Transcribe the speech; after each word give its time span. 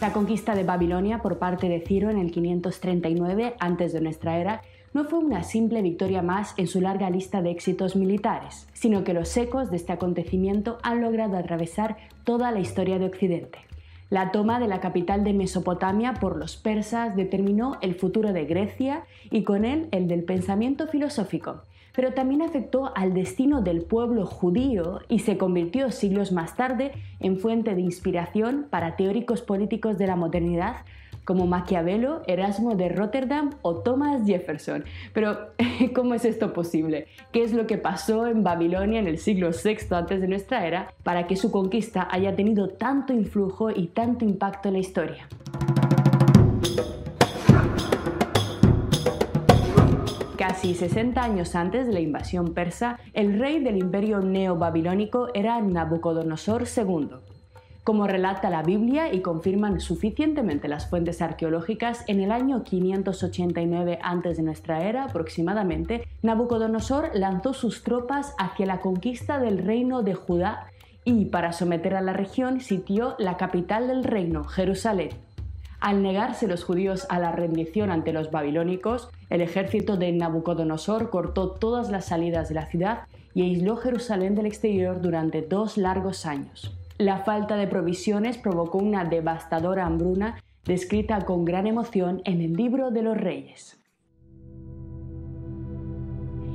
La 0.00 0.14
conquista 0.14 0.54
de 0.54 0.64
Babilonia 0.64 1.18
por 1.20 1.38
parte 1.38 1.68
de 1.68 1.80
Ciro 1.80 2.08
en 2.08 2.16
el 2.16 2.30
539 2.30 3.54
antes 3.58 3.92
de 3.92 4.00
nuestra 4.00 4.38
era 4.38 4.62
no 4.94 5.04
fue 5.04 5.18
una 5.18 5.42
simple 5.42 5.82
victoria 5.82 6.22
más 6.22 6.54
en 6.56 6.68
su 6.68 6.80
larga 6.80 7.10
lista 7.10 7.42
de 7.42 7.50
éxitos 7.50 7.96
militares, 7.96 8.66
sino 8.72 9.04
que 9.04 9.12
los 9.12 9.36
ecos 9.36 9.70
de 9.70 9.76
este 9.76 9.92
acontecimiento 9.92 10.78
han 10.82 11.02
logrado 11.02 11.36
atravesar 11.36 11.98
toda 12.24 12.50
la 12.50 12.60
historia 12.60 12.98
de 12.98 13.04
Occidente. 13.04 13.58
La 14.08 14.32
toma 14.32 14.58
de 14.58 14.68
la 14.68 14.80
capital 14.80 15.22
de 15.22 15.34
Mesopotamia 15.34 16.14
por 16.14 16.36
los 16.36 16.56
persas 16.56 17.14
determinó 17.14 17.76
el 17.82 17.94
futuro 17.94 18.32
de 18.32 18.46
Grecia 18.46 19.04
y 19.30 19.44
con 19.44 19.66
él 19.66 19.88
el 19.92 20.08
del 20.08 20.24
pensamiento 20.24 20.88
filosófico, 20.88 21.62
pero 22.00 22.14
también 22.14 22.40
afectó 22.40 22.92
al 22.96 23.12
destino 23.12 23.60
del 23.60 23.82
pueblo 23.82 24.24
judío 24.24 25.00
y 25.10 25.18
se 25.18 25.36
convirtió 25.36 25.90
siglos 25.90 26.32
más 26.32 26.56
tarde 26.56 26.92
en 27.18 27.38
fuente 27.38 27.74
de 27.74 27.82
inspiración 27.82 28.68
para 28.70 28.96
teóricos 28.96 29.42
políticos 29.42 29.98
de 29.98 30.06
la 30.06 30.16
modernidad 30.16 30.76
como 31.26 31.46
Maquiavelo, 31.46 32.22
Erasmo 32.26 32.74
de 32.74 32.88
Rotterdam 32.88 33.50
o 33.60 33.82
Thomas 33.82 34.22
Jefferson. 34.24 34.84
Pero, 35.12 35.50
¿cómo 35.94 36.14
es 36.14 36.24
esto 36.24 36.54
posible? 36.54 37.06
¿Qué 37.32 37.42
es 37.42 37.52
lo 37.52 37.66
que 37.66 37.76
pasó 37.76 38.26
en 38.26 38.44
Babilonia 38.44 38.98
en 38.98 39.06
el 39.06 39.18
siglo 39.18 39.50
VI 39.50 39.76
antes 39.90 40.22
de 40.22 40.28
nuestra 40.28 40.66
era 40.66 40.94
para 41.02 41.26
que 41.26 41.36
su 41.36 41.50
conquista 41.50 42.08
haya 42.10 42.34
tenido 42.34 42.70
tanto 42.70 43.12
influjo 43.12 43.68
y 43.70 43.88
tanto 43.88 44.24
impacto 44.24 44.68
en 44.68 44.72
la 44.72 44.80
historia? 44.80 45.28
Casi 50.40 50.72
60 50.72 51.22
años 51.22 51.54
antes 51.54 51.86
de 51.86 51.92
la 51.92 52.00
invasión 52.00 52.54
persa, 52.54 52.98
el 53.12 53.38
rey 53.38 53.62
del 53.62 53.76
imperio 53.76 54.20
neobabilónico 54.20 55.28
era 55.34 55.60
Nabucodonosor 55.60 56.64
II. 56.64 57.10
Como 57.84 58.06
relata 58.06 58.48
la 58.48 58.62
Biblia 58.62 59.12
y 59.12 59.20
confirman 59.20 59.80
suficientemente 59.80 60.66
las 60.66 60.88
fuentes 60.88 61.20
arqueológicas, 61.20 62.04
en 62.06 62.20
el 62.20 62.32
año 62.32 62.64
589 62.64 63.98
a.C. 64.02 64.34
de 64.34 64.42
nuestra 64.42 64.82
era 64.88 65.04
aproximadamente, 65.04 66.08
Nabucodonosor 66.22 67.10
lanzó 67.12 67.52
sus 67.52 67.82
tropas 67.82 68.34
hacia 68.38 68.64
la 68.64 68.80
conquista 68.80 69.38
del 69.40 69.58
reino 69.58 70.02
de 70.02 70.14
Judá 70.14 70.68
y, 71.04 71.26
para 71.26 71.52
someter 71.52 71.94
a 71.96 72.00
la 72.00 72.14
región, 72.14 72.60
sitió 72.60 73.14
la 73.18 73.36
capital 73.36 73.88
del 73.88 74.04
reino, 74.04 74.44
Jerusalén. 74.44 75.10
Al 75.80 76.02
negarse 76.02 76.46
los 76.46 76.62
judíos 76.62 77.06
a 77.08 77.18
la 77.18 77.32
rendición 77.32 77.90
ante 77.90 78.12
los 78.12 78.30
babilónicos, 78.30 79.08
el 79.30 79.40
ejército 79.40 79.96
de 79.96 80.12
Nabucodonosor 80.12 81.08
cortó 81.08 81.52
todas 81.52 81.90
las 81.90 82.04
salidas 82.04 82.50
de 82.50 82.54
la 82.56 82.66
ciudad 82.66 83.04
y 83.32 83.42
aisló 83.42 83.76
Jerusalén 83.76 84.34
del 84.34 84.44
exterior 84.44 85.00
durante 85.00 85.40
dos 85.40 85.78
largos 85.78 86.26
años. 86.26 86.76
La 86.98 87.20
falta 87.20 87.56
de 87.56 87.66
provisiones 87.66 88.36
provocó 88.36 88.76
una 88.76 89.06
devastadora 89.06 89.86
hambruna 89.86 90.36
descrita 90.66 91.24
con 91.24 91.46
gran 91.46 91.66
emoción 91.66 92.20
en 92.26 92.42
el 92.42 92.52
libro 92.52 92.90
de 92.90 93.02
los 93.02 93.16
reyes. 93.16 93.80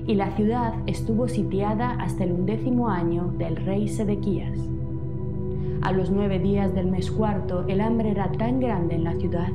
Y 0.07 0.13
la 0.13 0.35
ciudad 0.35 0.75
estuvo 0.85 1.27
sitiada 1.27 1.93
hasta 1.99 2.25
el 2.25 2.31
undécimo 2.31 2.89
año 2.89 3.33
del 3.39 3.55
rey 3.55 3.87
Sedequías. 3.87 4.59
A 5.86 5.91
los 5.91 6.09
nueve 6.09 6.39
días 6.39 6.73
del 6.73 6.88
mes 6.88 7.11
cuarto 7.11 7.64
el 7.67 7.80
hambre 7.80 8.09
era 8.09 8.31
tan 8.31 8.59
grande 8.59 8.95
en 8.95 9.03
la 9.03 9.14
ciudad 9.14 9.50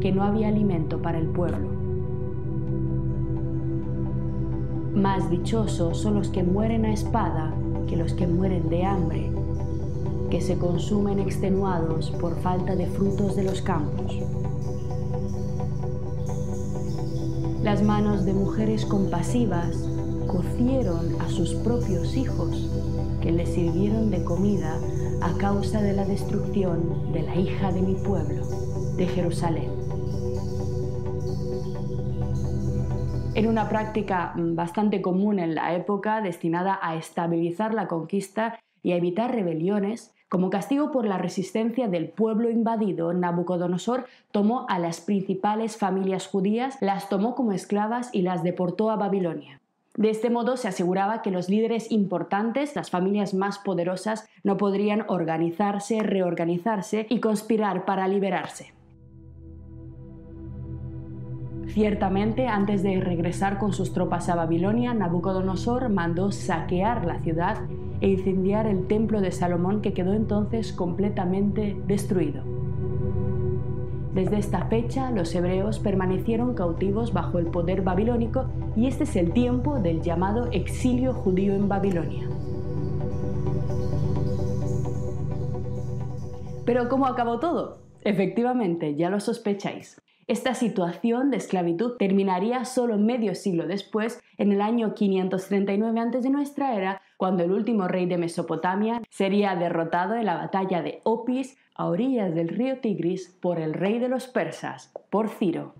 que 0.00 0.12
no 0.12 0.22
había 0.22 0.48
alimento 0.48 1.02
para 1.02 1.18
el 1.18 1.26
pueblo. 1.26 1.68
Más 4.94 5.28
dichosos 5.28 5.98
son 5.98 6.14
los 6.14 6.30
que 6.30 6.42
mueren 6.42 6.86
a 6.86 6.92
espada 6.94 7.52
que 7.86 7.98
los 7.98 8.14
que 8.14 8.26
mueren 8.26 8.70
de 8.70 8.86
hambre 8.86 9.30
que 10.30 10.40
se 10.40 10.56
consumen 10.56 11.18
extenuados 11.18 12.12
por 12.12 12.36
falta 12.36 12.74
de 12.74 12.86
frutos 12.86 13.36
de 13.36 13.44
los 13.44 13.60
campos. 13.60 14.22
Las 17.62 17.82
manos 17.82 18.24
de 18.24 18.32
mujeres 18.32 18.86
compasivas 18.86 19.86
cocieron 20.28 21.20
a 21.20 21.28
sus 21.28 21.52
propios 21.56 22.16
hijos 22.16 22.70
que 23.20 23.32
les 23.32 23.50
sirvieron 23.50 24.10
de 24.10 24.24
comida 24.24 24.78
a 25.20 25.36
causa 25.38 25.82
de 25.82 25.92
la 25.92 26.04
destrucción 26.04 27.12
de 27.12 27.22
la 27.22 27.34
hija 27.34 27.72
de 27.72 27.82
mi 27.82 27.94
pueblo, 27.94 28.46
de 28.96 29.06
Jerusalén. 29.06 29.70
Era 33.34 33.48
una 33.48 33.68
práctica 33.68 34.32
bastante 34.36 35.02
común 35.02 35.38
en 35.38 35.54
la 35.54 35.74
época 35.74 36.20
destinada 36.20 36.78
a 36.82 36.96
estabilizar 36.96 37.74
la 37.74 37.88
conquista 37.88 38.58
y 38.82 38.92
a 38.92 38.96
evitar 38.96 39.34
rebeliones 39.34 40.14
como 40.28 40.50
castigo 40.50 40.90
por 40.90 41.06
la 41.06 41.16
resistencia 41.16 41.88
del 41.88 42.10
pueblo 42.10 42.50
invadido, 42.50 43.14
Nabucodonosor 43.14 44.04
tomó 44.30 44.66
a 44.68 44.78
las 44.78 45.00
principales 45.00 45.78
familias 45.78 46.26
judías, 46.26 46.76
las 46.82 47.08
tomó 47.08 47.34
como 47.34 47.52
esclavas 47.52 48.10
y 48.12 48.20
las 48.22 48.42
deportó 48.42 48.90
a 48.90 48.96
Babilonia. 48.96 49.62
De 49.98 50.10
este 50.10 50.30
modo 50.30 50.56
se 50.56 50.68
aseguraba 50.68 51.22
que 51.22 51.32
los 51.32 51.48
líderes 51.48 51.90
importantes, 51.90 52.76
las 52.76 52.88
familias 52.88 53.34
más 53.34 53.58
poderosas, 53.58 54.28
no 54.44 54.56
podrían 54.56 55.04
organizarse, 55.08 56.04
reorganizarse 56.04 57.08
y 57.10 57.18
conspirar 57.18 57.84
para 57.84 58.06
liberarse. 58.06 58.72
Ciertamente, 61.66 62.46
antes 62.46 62.84
de 62.84 63.00
regresar 63.00 63.58
con 63.58 63.72
sus 63.72 63.92
tropas 63.92 64.28
a 64.28 64.36
Babilonia, 64.36 64.94
Nabucodonosor 64.94 65.88
mandó 65.88 66.30
saquear 66.30 67.04
la 67.04 67.18
ciudad 67.18 67.56
e 68.00 68.06
incendiar 68.06 68.68
el 68.68 68.86
templo 68.86 69.20
de 69.20 69.32
Salomón 69.32 69.82
que 69.82 69.94
quedó 69.94 70.14
entonces 70.14 70.72
completamente 70.72 71.76
destruido. 71.88 72.57
Desde 74.14 74.38
esta 74.38 74.66
fecha 74.66 75.10
los 75.10 75.34
hebreos 75.34 75.78
permanecieron 75.78 76.54
cautivos 76.54 77.12
bajo 77.12 77.38
el 77.38 77.46
poder 77.46 77.82
babilónico 77.82 78.46
y 78.74 78.86
este 78.86 79.04
es 79.04 79.16
el 79.16 79.32
tiempo 79.32 79.78
del 79.78 80.02
llamado 80.02 80.48
exilio 80.50 81.12
judío 81.12 81.54
en 81.54 81.68
Babilonia. 81.68 82.28
Pero 86.64 86.88
¿cómo 86.88 87.06
acabó 87.06 87.38
todo? 87.38 87.78
Efectivamente, 88.02 88.94
ya 88.94 89.10
lo 89.10 89.20
sospecháis. 89.20 90.00
Esta 90.26 90.52
situación 90.52 91.30
de 91.30 91.38
esclavitud 91.38 91.96
terminaría 91.96 92.66
solo 92.66 92.98
medio 92.98 93.34
siglo 93.34 93.66
después, 93.66 94.20
en 94.36 94.52
el 94.52 94.60
año 94.60 94.94
539 94.94 96.00
a.C. 96.00 96.20
de 96.20 96.28
nuestra 96.28 96.74
era, 96.74 97.00
cuando 97.18 97.42
el 97.42 97.50
último 97.50 97.88
rey 97.88 98.06
de 98.06 98.16
Mesopotamia 98.16 99.02
sería 99.10 99.56
derrotado 99.56 100.14
en 100.14 100.24
la 100.24 100.36
batalla 100.36 100.82
de 100.82 101.00
Opis 101.02 101.58
a 101.74 101.86
orillas 101.86 102.32
del 102.32 102.48
río 102.48 102.78
Tigris 102.78 103.36
por 103.40 103.58
el 103.58 103.74
rey 103.74 103.98
de 103.98 104.08
los 104.08 104.28
persas, 104.28 104.92
por 105.10 105.28
Ciro. 105.28 105.74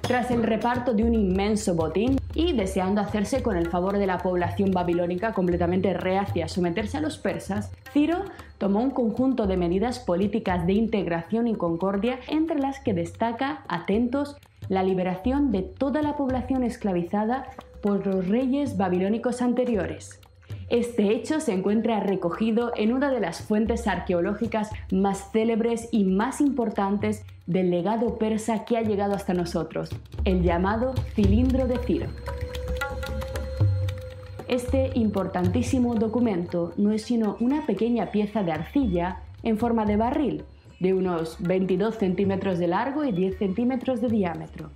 Tras 0.00 0.30
el 0.30 0.42
reparto 0.42 0.94
de 0.94 1.04
un 1.04 1.14
inmenso 1.14 1.74
botín 1.74 2.16
y 2.32 2.54
deseando 2.54 3.02
hacerse 3.02 3.42
con 3.42 3.58
el 3.58 3.68
favor 3.68 3.98
de 3.98 4.06
la 4.06 4.16
población 4.16 4.70
babilónica 4.70 5.34
completamente 5.34 5.92
reacia 5.92 6.46
a 6.46 6.48
someterse 6.48 6.96
a 6.96 7.02
los 7.02 7.18
persas, 7.18 7.70
Ciro 7.92 8.24
tomó 8.56 8.80
un 8.80 8.90
conjunto 8.90 9.46
de 9.46 9.58
medidas 9.58 9.98
políticas 9.98 10.66
de 10.66 10.72
integración 10.72 11.46
y 11.46 11.56
concordia 11.56 12.20
entre 12.26 12.58
las 12.58 12.80
que 12.80 12.94
destaca, 12.94 13.64
atentos, 13.68 14.38
la 14.68 14.82
liberación 14.82 15.50
de 15.50 15.62
toda 15.62 16.02
la 16.02 16.16
población 16.16 16.62
esclavizada 16.62 17.46
por 17.82 18.06
los 18.06 18.28
reyes 18.28 18.76
babilónicos 18.76 19.42
anteriores. 19.42 20.20
Este 20.68 21.12
hecho 21.12 21.40
se 21.40 21.54
encuentra 21.54 22.00
recogido 22.00 22.72
en 22.76 22.92
una 22.92 23.10
de 23.10 23.20
las 23.20 23.40
fuentes 23.40 23.86
arqueológicas 23.86 24.70
más 24.92 25.30
célebres 25.32 25.88
y 25.92 26.04
más 26.04 26.40
importantes 26.42 27.24
del 27.46 27.70
legado 27.70 28.18
persa 28.18 28.66
que 28.66 28.76
ha 28.76 28.82
llegado 28.82 29.14
hasta 29.14 29.32
nosotros, 29.32 29.88
el 30.24 30.42
llamado 30.42 30.94
cilindro 31.14 31.66
de 31.66 31.78
Ciro. 31.78 32.08
Este 34.46 34.90
importantísimo 34.94 35.94
documento 35.94 36.72
no 36.76 36.92
es 36.92 37.02
sino 37.02 37.36
una 37.40 37.64
pequeña 37.64 38.10
pieza 38.10 38.42
de 38.42 38.52
arcilla 38.52 39.22
en 39.42 39.56
forma 39.56 39.86
de 39.86 39.96
barril, 39.96 40.44
de 40.80 40.94
unos 40.94 41.36
22 41.40 41.96
centímetros 41.96 42.58
de 42.58 42.68
largo 42.68 43.04
y 43.04 43.12
10 43.12 43.38
centímetros 43.38 44.00
de 44.00 44.08
diámetro. 44.08 44.70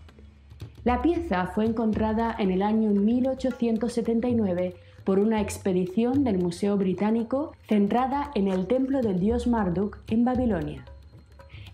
La 0.85 1.01
pieza 1.01 1.47
fue 1.55 1.65
encontrada 1.65 2.35
en 2.39 2.51
el 2.51 2.63
año 2.63 2.91
1879 2.91 4.75
por 5.05 5.19
una 5.19 5.41
expedición 5.41 6.25
del 6.25 6.39
Museo 6.39 6.77
Británico 6.77 7.55
centrada 7.69 8.31
en 8.35 8.49
el 8.49 8.67
templo 8.67 9.01
del 9.01 9.21
dios 9.21 9.47
Marduk 9.47 9.99
en 10.09 10.25
Babilonia. 10.25 10.85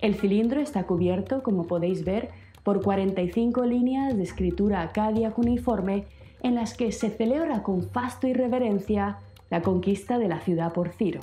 El 0.00 0.14
cilindro 0.14 0.60
está 0.60 0.84
cubierto, 0.84 1.42
como 1.42 1.66
podéis 1.66 2.04
ver, 2.04 2.30
por 2.62 2.82
45 2.82 3.64
líneas 3.64 4.16
de 4.16 4.22
escritura 4.22 4.82
acadia 4.82 5.30
cuneiforme 5.30 6.04
en 6.42 6.54
las 6.54 6.74
que 6.74 6.92
se 6.92 7.10
celebra 7.10 7.62
con 7.62 7.82
fasto 7.82 8.26
y 8.26 8.32
reverencia 8.32 9.18
la 9.50 9.62
conquista 9.62 10.18
de 10.18 10.28
la 10.28 10.40
ciudad 10.40 10.72
por 10.72 10.90
Ciro. 10.90 11.20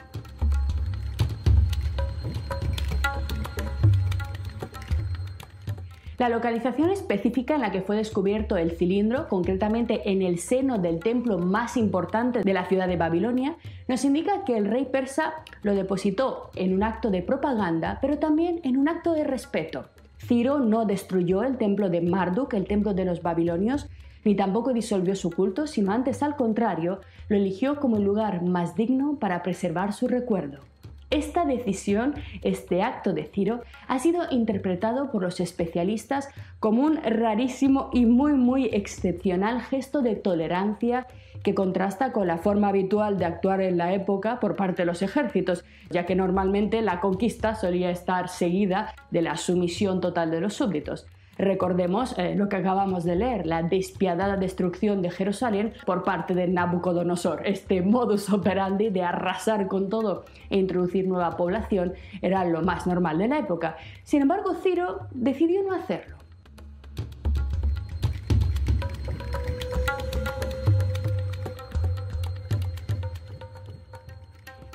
La 6.17 6.29
localización 6.29 6.91
específica 6.91 7.55
en 7.55 7.61
la 7.61 7.71
que 7.71 7.81
fue 7.81 7.97
descubierto 7.97 8.55
el 8.55 8.71
cilindro, 8.71 9.27
concretamente 9.27 10.09
en 10.09 10.21
el 10.21 10.39
seno 10.39 10.77
del 10.77 10.99
templo 10.99 11.39
más 11.39 11.75
importante 11.75 12.41
de 12.41 12.53
la 12.53 12.65
ciudad 12.69 12.87
de 12.87 12.95
Babilonia, 12.95 13.57
nos 13.89 14.05
indica 14.05 14.45
que 14.45 14.55
el 14.55 14.65
rey 14.65 14.85
persa 14.85 15.33
lo 15.61 15.75
depositó 15.75 16.51
en 16.55 16.73
un 16.73 16.83
acto 16.83 17.11
de 17.11 17.21
propaganda, 17.21 17.99
pero 18.01 18.17
también 18.17 18.61
en 18.63 18.77
un 18.77 18.87
acto 18.87 19.11
de 19.11 19.25
respeto. 19.25 19.87
Ciro 20.17 20.59
no 20.59 20.85
destruyó 20.85 21.43
el 21.43 21.57
templo 21.57 21.89
de 21.89 21.99
Marduk, 21.99 22.53
el 22.53 22.65
templo 22.65 22.93
de 22.93 23.03
los 23.03 23.21
babilonios, 23.21 23.87
ni 24.23 24.35
tampoco 24.35 24.71
disolvió 24.71 25.15
su 25.15 25.29
culto, 25.31 25.67
sino 25.67 25.91
antes 25.91 26.23
al 26.23 26.37
contrario, 26.37 27.01
lo 27.27 27.35
eligió 27.35 27.81
como 27.81 27.97
el 27.97 28.03
lugar 28.03 28.41
más 28.41 28.75
digno 28.75 29.17
para 29.19 29.43
preservar 29.43 29.91
su 29.91 30.07
recuerdo. 30.07 30.59
Esta 31.15 31.45
decisión, 31.45 32.13
este 32.41 32.83
acto 32.83 33.13
de 33.13 33.23
Ciro, 33.23 33.61
ha 33.87 33.99
sido 33.99 34.23
interpretado 34.31 35.11
por 35.11 35.21
los 35.21 35.39
especialistas 35.39 36.27
como 36.59 36.83
un 36.83 36.97
rarísimo 36.97 37.89
y 37.93 38.05
muy 38.05 38.33
muy 38.33 38.65
excepcional 38.65 39.61
gesto 39.61 40.01
de 40.01 40.17
tolerancia 40.17 41.07
que 41.41 41.55
contrasta 41.55 42.11
con 42.11 42.27
la 42.27 42.37
forma 42.37 42.67
habitual 42.67 43.17
de 43.17 43.23
actuar 43.23 43.61
en 43.61 43.77
la 43.77 43.93
época 43.93 44.41
por 44.41 44.57
parte 44.57 44.81
de 44.81 44.87
los 44.87 45.01
ejércitos, 45.01 45.63
ya 45.89 46.05
que 46.05 46.15
normalmente 46.15 46.81
la 46.81 46.99
conquista 46.99 47.55
solía 47.55 47.91
estar 47.91 48.27
seguida 48.27 48.93
de 49.09 49.21
la 49.21 49.37
sumisión 49.37 50.01
total 50.01 50.31
de 50.31 50.41
los 50.41 50.55
súbditos. 50.55 51.07
Recordemos 51.37 52.17
eh, 52.17 52.35
lo 52.35 52.47
que 52.49 52.55
acabamos 52.55 53.03
de 53.03 53.15
leer, 53.15 53.45
la 53.45 53.63
despiadada 53.63 54.37
destrucción 54.37 55.01
de 55.01 55.11
Jerusalén 55.11 55.73
por 55.85 56.03
parte 56.03 56.33
de 56.33 56.47
Nabucodonosor. 56.47 57.45
Este 57.45 57.81
modus 57.81 58.29
operandi 58.29 58.89
de 58.89 59.03
arrasar 59.03 59.67
con 59.67 59.89
todo 59.89 60.25
e 60.49 60.57
introducir 60.57 61.07
nueva 61.07 61.35
población 61.35 61.93
era 62.21 62.45
lo 62.45 62.61
más 62.61 62.87
normal 62.87 63.17
de 63.17 63.27
la 63.27 63.39
época. 63.39 63.77
Sin 64.03 64.21
embargo, 64.21 64.55
Ciro 64.55 65.07
decidió 65.11 65.63
no 65.63 65.73
hacerlo. 65.73 66.24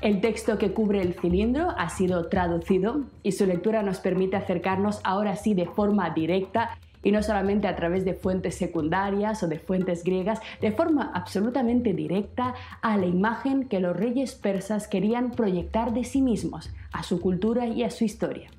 El 0.00 0.22
texto 0.22 0.56
que 0.56 0.72
cubre 0.72 1.02
el 1.02 1.12
cilindro 1.12 1.74
ha 1.76 1.90
sido 1.90 2.28
traducido 2.28 3.02
y 3.22 3.32
su 3.32 3.44
lectura 3.44 3.82
nos 3.82 4.00
permite 4.00 4.36
acercarnos 4.36 5.00
ahora 5.04 5.36
sí 5.36 5.52
de 5.52 5.66
forma 5.66 6.08
directa 6.08 6.78
y 7.02 7.12
no 7.12 7.22
solamente 7.22 7.68
a 7.68 7.76
través 7.76 8.06
de 8.06 8.14
fuentes 8.14 8.54
secundarias 8.54 9.42
o 9.42 9.48
de 9.48 9.58
fuentes 9.58 10.02
griegas, 10.02 10.40
de 10.62 10.72
forma 10.72 11.10
absolutamente 11.12 11.92
directa 11.92 12.54
a 12.80 12.96
la 12.96 13.06
imagen 13.06 13.68
que 13.68 13.80
los 13.80 13.94
reyes 13.94 14.34
persas 14.34 14.88
querían 14.88 15.32
proyectar 15.32 15.92
de 15.92 16.04
sí 16.04 16.22
mismos, 16.22 16.70
a 16.92 17.02
su 17.02 17.20
cultura 17.20 17.66
y 17.66 17.82
a 17.82 17.90
su 17.90 18.04
historia. 18.04 18.50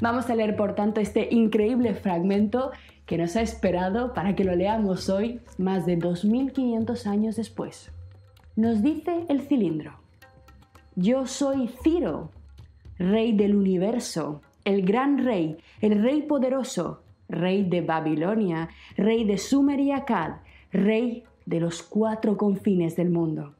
Vamos 0.00 0.30
a 0.30 0.34
leer 0.34 0.56
por 0.56 0.74
tanto 0.74 1.00
este 1.00 1.28
increíble 1.30 1.94
fragmento 1.94 2.70
que 3.04 3.18
nos 3.18 3.36
ha 3.36 3.42
esperado 3.42 4.14
para 4.14 4.34
que 4.34 4.44
lo 4.44 4.54
leamos 4.54 5.10
hoy, 5.10 5.40
más 5.58 5.84
de 5.84 5.96
2500 5.96 7.06
años 7.06 7.36
después. 7.36 7.92
Nos 8.56 8.82
dice 8.82 9.26
el 9.28 9.42
cilindro. 9.42 10.05
Yo 10.98 11.26
soy 11.26 11.68
Ciro, 11.82 12.30
rey 12.98 13.36
del 13.36 13.54
universo, 13.54 14.40
el 14.64 14.80
gran 14.80 15.22
rey, 15.22 15.58
el 15.82 16.02
rey 16.02 16.22
poderoso, 16.22 17.02
rey 17.28 17.64
de 17.64 17.82
Babilonia, 17.82 18.70
rey 18.96 19.24
de 19.24 19.36
Sumer 19.36 19.78
y 19.78 19.90
Akkad, 19.92 20.36
rey 20.72 21.24
de 21.44 21.60
los 21.60 21.82
cuatro 21.82 22.38
confines 22.38 22.96
del 22.96 23.10
mundo. 23.10 23.52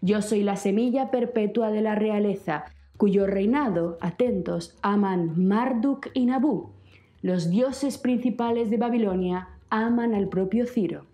Yo 0.00 0.20
soy 0.20 0.42
la 0.42 0.56
semilla 0.56 1.12
perpetua 1.12 1.70
de 1.70 1.80
la 1.80 1.94
realeza, 1.94 2.64
cuyo 2.96 3.28
reinado, 3.28 3.96
atentos, 4.00 4.76
aman 4.82 5.46
Marduk 5.46 6.08
y 6.12 6.26
Nabú. 6.26 6.70
Los 7.22 7.50
dioses 7.50 7.98
principales 7.98 8.68
de 8.68 8.78
Babilonia 8.78 9.50
aman 9.70 10.12
al 10.12 10.26
propio 10.26 10.66
Ciro. 10.66 11.04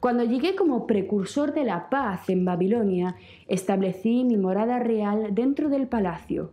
Cuando 0.00 0.22
llegué 0.22 0.54
como 0.54 0.86
precursor 0.86 1.52
de 1.52 1.64
la 1.64 1.90
paz 1.90 2.30
en 2.30 2.44
Babilonia, 2.44 3.16
establecí 3.48 4.22
mi 4.22 4.36
morada 4.36 4.78
real 4.78 5.34
dentro 5.34 5.68
del 5.68 5.88
palacio, 5.88 6.52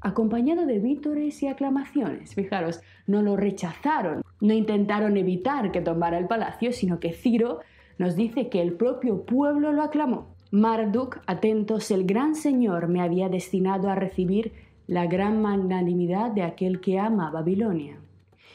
acompañado 0.00 0.64
de 0.64 0.78
vítores 0.78 1.42
y 1.42 1.48
aclamaciones. 1.48 2.36
Fijaros, 2.36 2.80
no 3.08 3.20
lo 3.20 3.36
rechazaron, 3.36 4.22
no 4.40 4.54
intentaron 4.54 5.16
evitar 5.16 5.72
que 5.72 5.80
tomara 5.80 6.18
el 6.18 6.28
palacio, 6.28 6.72
sino 6.72 7.00
que 7.00 7.12
Ciro 7.12 7.60
nos 7.98 8.14
dice 8.14 8.48
que 8.48 8.62
el 8.62 8.74
propio 8.74 9.24
pueblo 9.24 9.72
lo 9.72 9.82
aclamó. 9.82 10.28
Marduk, 10.52 11.18
atentos, 11.26 11.90
el 11.90 12.06
gran 12.06 12.36
señor 12.36 12.86
me 12.86 13.00
había 13.00 13.28
destinado 13.28 13.90
a 13.90 13.96
recibir 13.96 14.52
la 14.86 15.06
gran 15.06 15.42
magnanimidad 15.42 16.30
de 16.30 16.42
aquel 16.42 16.80
que 16.80 17.00
ama 17.00 17.32
Babilonia. 17.32 18.03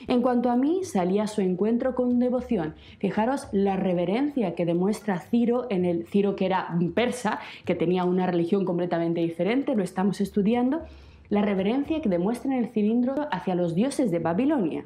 En 0.08 0.22
cuanto 0.22 0.50
a 0.50 0.56
mí, 0.56 0.84
salí 0.84 1.20
a 1.20 1.28
su 1.28 1.42
encuentro 1.42 1.94
con 1.94 2.20
devoción. 2.20 2.76
Fijaros 3.00 3.48
la 3.52 3.76
reverencia 3.76 4.56
que 4.56 4.66
demuestra 4.66 5.20
Ciro 5.20 5.68
en 5.70 5.86
el 5.86 6.08
Ciro 6.08 6.36
que 6.36 6.46
era 6.46 6.78
persa, 6.96 7.40
que 7.66 7.76
tenía 7.76 8.06
una 8.06 8.26
religión 8.26 8.64
completamente 8.64 9.22
diferente, 9.22 9.76
lo 9.76 9.84
estamos 9.84 10.22
estudiando, 10.22 10.82
la 11.30 11.42
reverencia 11.42 12.02
que 12.02 12.10
demuestra 12.10 12.54
en 12.54 12.64
el 12.64 12.70
cilindro 12.70 13.28
hacia 13.32 13.56
los 13.56 13.76
dioses 13.76 14.10
de 14.10 14.20
Babilonia. 14.20 14.86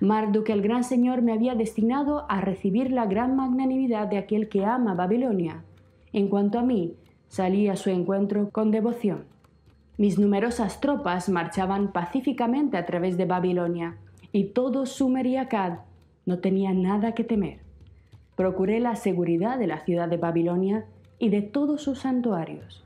Marduk 0.00 0.50
el 0.50 0.60
gran 0.60 0.84
señor 0.84 1.22
me 1.22 1.32
había 1.32 1.54
destinado 1.54 2.26
a 2.28 2.40
recibir 2.40 2.92
la 2.92 3.06
gran 3.06 3.36
magnanimidad 3.36 4.08
de 4.08 4.18
aquel 4.18 4.48
que 4.48 4.64
ama 4.64 4.94
Babilonia. 4.94 5.64
En 6.12 6.28
cuanto 6.28 6.58
a 6.58 6.62
mí, 6.62 6.94
salí 7.28 7.68
a 7.68 7.76
su 7.76 7.90
encuentro 7.90 8.50
con 8.50 8.70
devoción. 8.70 9.24
Mis 9.96 10.18
numerosas 10.18 10.80
tropas 10.80 11.28
marchaban 11.28 11.92
pacíficamente 11.92 12.76
a 12.76 12.84
través 12.84 13.16
de 13.16 13.24
Babilonia 13.24 13.96
y 14.34 14.46
todo 14.46 14.84
Sumer 14.84 15.26
y 15.26 15.36
Akkad 15.36 15.74
no 16.26 16.40
tenía 16.40 16.72
nada 16.72 17.12
que 17.12 17.22
temer. 17.22 17.58
Procuré 18.34 18.80
la 18.80 18.96
seguridad 18.96 19.60
de 19.60 19.68
la 19.68 19.84
ciudad 19.84 20.08
de 20.08 20.16
Babilonia 20.16 20.86
y 21.20 21.28
de 21.28 21.40
todos 21.40 21.82
sus 21.82 22.00
santuarios. 22.00 22.82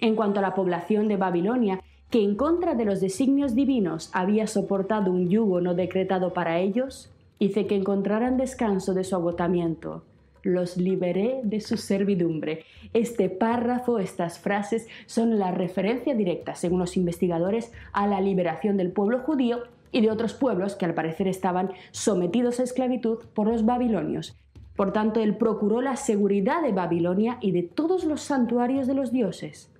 En 0.00 0.16
cuanto 0.16 0.38
a 0.38 0.42
la 0.42 0.54
población 0.54 1.06
de 1.06 1.18
Babilonia, 1.18 1.82
que 2.08 2.24
en 2.24 2.34
contra 2.34 2.74
de 2.74 2.86
los 2.86 3.02
designios 3.02 3.54
divinos 3.54 4.08
había 4.14 4.46
soportado 4.46 5.12
un 5.12 5.28
yugo 5.28 5.60
no 5.60 5.74
decretado 5.74 6.32
para 6.32 6.60
ellos, 6.60 7.10
hice 7.38 7.66
que 7.66 7.76
encontraran 7.76 8.38
descanso 8.38 8.94
de 8.94 9.04
su 9.04 9.16
agotamiento. 9.16 10.02
Los 10.44 10.78
liberé 10.78 11.40
de 11.42 11.60
su 11.60 11.76
servidumbre. 11.76 12.64
Este 12.94 13.28
párrafo, 13.28 13.98
estas 13.98 14.38
frases, 14.38 14.88
son 15.04 15.38
la 15.38 15.50
referencia 15.50 16.14
directa, 16.14 16.54
según 16.54 16.78
los 16.78 16.96
investigadores, 16.96 17.70
a 17.92 18.06
la 18.06 18.22
liberación 18.22 18.78
del 18.78 18.92
pueblo 18.92 19.18
judío 19.18 19.64
y 19.96 20.02
de 20.02 20.10
otros 20.10 20.34
pueblos 20.34 20.76
que 20.76 20.84
al 20.84 20.92
parecer 20.92 21.26
estaban 21.26 21.72
sometidos 21.90 22.60
a 22.60 22.64
esclavitud 22.64 23.20
por 23.32 23.46
los 23.46 23.64
babilonios. 23.64 24.36
Por 24.76 24.92
tanto, 24.92 25.20
él 25.20 25.38
procuró 25.38 25.80
la 25.80 25.96
seguridad 25.96 26.60
de 26.60 26.72
Babilonia 26.72 27.38
y 27.40 27.52
de 27.52 27.62
todos 27.62 28.04
los 28.04 28.20
santuarios 28.20 28.86
de 28.86 28.92
los 28.92 29.10
dioses. 29.10 29.72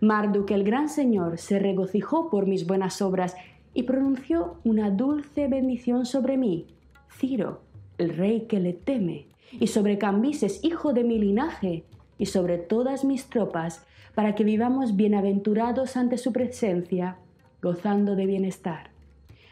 Marduk, 0.00 0.50
el 0.52 0.64
gran 0.64 0.88
señor, 0.88 1.36
se 1.36 1.58
regocijó 1.58 2.30
por 2.30 2.46
mis 2.46 2.66
buenas 2.66 3.02
obras 3.02 3.36
y 3.74 3.82
pronunció 3.82 4.56
una 4.64 4.88
dulce 4.90 5.48
bendición 5.48 6.06
sobre 6.06 6.38
mí, 6.38 6.68
Ciro, 7.10 7.60
el 7.98 8.16
rey 8.16 8.46
que 8.48 8.60
le 8.60 8.72
teme, 8.72 9.26
y 9.52 9.66
sobre 9.66 9.98
Cambises, 9.98 10.64
hijo 10.64 10.94
de 10.94 11.04
mi 11.04 11.18
linaje, 11.18 11.84
y 12.16 12.24
sobre 12.24 12.56
todas 12.56 13.04
mis 13.04 13.26
tropas, 13.26 13.84
para 14.14 14.34
que 14.34 14.44
vivamos 14.44 14.96
bienaventurados 14.96 15.98
ante 15.98 16.16
su 16.16 16.32
presencia, 16.32 17.18
gozando 17.60 18.16
de 18.16 18.24
bienestar. 18.24 18.97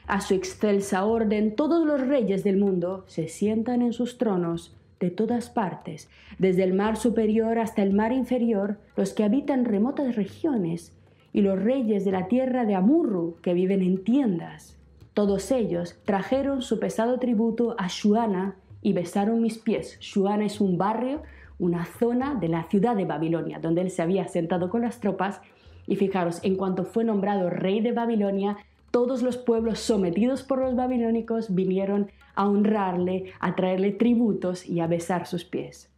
A 0.06 0.20
su 0.20 0.34
excelsa 0.34 1.04
orden 1.04 1.56
todos 1.56 1.84
los 1.84 2.00
reyes 2.00 2.44
del 2.44 2.58
mundo 2.58 3.04
se 3.08 3.26
sientan 3.26 3.82
en 3.82 3.92
sus 3.92 4.18
tronos 4.18 4.76
de 5.00 5.10
todas 5.10 5.50
partes, 5.50 6.08
desde 6.38 6.62
el 6.62 6.74
mar 6.74 6.96
superior 6.96 7.58
hasta 7.58 7.82
el 7.82 7.92
mar 7.92 8.12
inferior, 8.12 8.78
los 8.96 9.12
que 9.12 9.24
habitan 9.24 9.64
remotas 9.64 10.14
regiones, 10.14 10.92
y 11.32 11.42
los 11.42 11.60
reyes 11.60 12.04
de 12.04 12.12
la 12.12 12.28
tierra 12.28 12.64
de 12.64 12.74
Amurru, 12.74 13.36
que 13.42 13.52
viven 13.52 13.82
en 13.82 14.02
tiendas. 14.04 14.78
Todos 15.12 15.50
ellos 15.50 15.98
trajeron 16.04 16.62
su 16.62 16.78
pesado 16.78 17.18
tributo 17.18 17.74
a 17.76 17.88
Shuana 17.88 18.54
y 18.80 18.92
besaron 18.92 19.42
mis 19.42 19.58
pies. 19.58 19.98
Shuana 20.00 20.46
es 20.46 20.60
un 20.60 20.78
barrio, 20.78 21.22
una 21.58 21.84
zona 21.84 22.34
de 22.36 22.48
la 22.48 22.62
ciudad 22.64 22.96
de 22.96 23.04
Babilonia, 23.04 23.58
donde 23.58 23.82
él 23.82 23.90
se 23.90 24.02
había 24.02 24.28
sentado 24.28 24.70
con 24.70 24.82
las 24.82 25.00
tropas. 25.00 25.40
Y 25.86 25.96
fijaros, 25.96 26.40
en 26.42 26.56
cuanto 26.56 26.84
fue 26.84 27.04
nombrado 27.04 27.50
rey 27.50 27.80
de 27.80 27.92
Babilonia, 27.92 28.56
todos 28.90 29.22
los 29.22 29.36
pueblos 29.36 29.80
sometidos 29.80 30.42
por 30.42 30.58
los 30.58 30.74
babilónicos 30.74 31.54
vinieron 31.54 32.10
a 32.34 32.48
honrarle, 32.48 33.32
a 33.40 33.54
traerle 33.54 33.92
tributos 33.92 34.66
y 34.66 34.80
a 34.80 34.86
besar 34.86 35.26
sus 35.26 35.44
pies. 35.44 35.90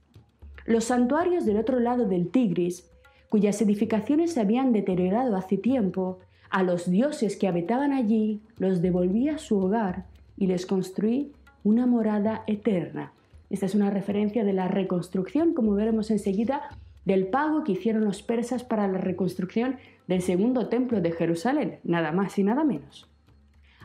Los 0.64 0.84
santuarios 0.84 1.46
del 1.46 1.58
otro 1.58 1.80
lado 1.80 2.06
del 2.06 2.28
Tigris, 2.28 2.90
cuyas 3.28 3.60
edificaciones 3.62 4.32
se 4.32 4.40
habían 4.40 4.72
deteriorado 4.72 5.36
hace 5.36 5.56
tiempo, 5.56 6.18
a 6.50 6.62
los 6.62 6.90
dioses 6.90 7.36
que 7.36 7.48
habitaban 7.48 7.92
allí 7.92 8.40
los 8.58 8.80
devolví 8.80 9.28
a 9.28 9.38
su 9.38 9.58
hogar 9.58 10.06
y 10.36 10.46
les 10.46 10.66
construí 10.66 11.32
una 11.64 11.86
morada 11.86 12.42
eterna. 12.46 13.12
Esta 13.50 13.66
es 13.66 13.74
una 13.74 13.90
referencia 13.90 14.44
de 14.44 14.52
la 14.52 14.68
reconstrucción, 14.68 15.54
como 15.54 15.74
veremos 15.74 16.10
enseguida, 16.10 16.70
del 17.08 17.28
pago 17.28 17.64
que 17.64 17.72
hicieron 17.72 18.04
los 18.04 18.22
persas 18.22 18.64
para 18.64 18.86
la 18.86 18.98
reconstrucción 18.98 19.78
del 20.08 20.20
segundo 20.20 20.68
templo 20.68 21.00
de 21.00 21.10
Jerusalén, 21.10 21.78
nada 21.82 22.12
más 22.12 22.38
y 22.38 22.44
nada 22.44 22.64
menos. 22.64 23.08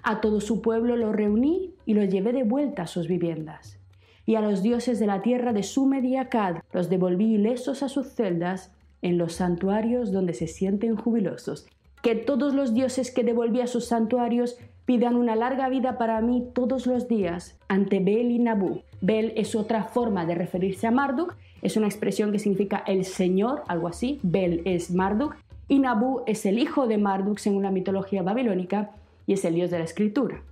A 0.03 0.19
todo 0.19 0.41
su 0.41 0.61
pueblo 0.61 0.97
lo 0.97 1.13
reuní 1.13 1.73
y 1.85 1.93
lo 1.93 2.03
llevé 2.03 2.33
de 2.33 2.43
vuelta 2.43 2.81
a 2.81 2.87
sus 2.87 3.07
viviendas. 3.07 3.79
Y 4.25 4.35
a 4.35 4.41
los 4.41 4.61
dioses 4.61 4.99
de 4.99 5.07
la 5.07 5.21
tierra 5.21 5.53
de 5.53 5.63
Sumer 5.63 6.03
y 6.03 6.17
Akkad 6.17 6.57
los 6.73 6.89
devolví 6.89 7.35
ilesos 7.35 7.81
a 7.81 7.87
sus 7.87 8.07
celdas 8.07 8.73
en 9.01 9.17
los 9.17 9.35
santuarios 9.35 10.11
donde 10.11 10.33
se 10.33 10.47
sienten 10.47 10.97
jubilosos. 10.97 11.65
Que 12.01 12.15
todos 12.15 12.53
los 12.53 12.73
dioses 12.73 13.09
que 13.09 13.23
devolví 13.23 13.61
a 13.61 13.67
sus 13.67 13.85
santuarios 13.85 14.57
pidan 14.85 15.15
una 15.15 15.37
larga 15.37 15.69
vida 15.69 15.97
para 15.97 16.19
mí 16.19 16.45
todos 16.53 16.87
los 16.87 17.07
días 17.07 17.57
ante 17.69 18.01
Bel 18.01 18.31
y 18.31 18.39
Nabu. 18.39 18.81
Bel 18.99 19.31
es 19.37 19.55
otra 19.55 19.85
forma 19.85 20.25
de 20.25 20.35
referirse 20.35 20.87
a 20.87 20.91
Marduk, 20.91 21.37
es 21.63 21.77
una 21.77 21.87
expresión 21.87 22.31
que 22.31 22.39
significa 22.39 22.83
el 22.85 23.05
señor, 23.05 23.63
algo 23.67 23.87
así. 23.87 24.19
Bel 24.21 24.61
es 24.65 24.91
Marduk 24.91 25.35
y 25.67 25.79
Nabu 25.79 26.21
es 26.27 26.45
el 26.45 26.59
hijo 26.59 26.87
de 26.87 26.97
Marduk 26.97 27.39
según 27.39 27.63
la 27.63 27.71
mitología 27.71 28.21
babilónica 28.21 28.91
y 29.25 29.33
es 29.33 29.45
el 29.45 29.55
dios 29.55 29.71
de 29.71 29.79
la 29.79 29.85
escritura. 29.85 30.43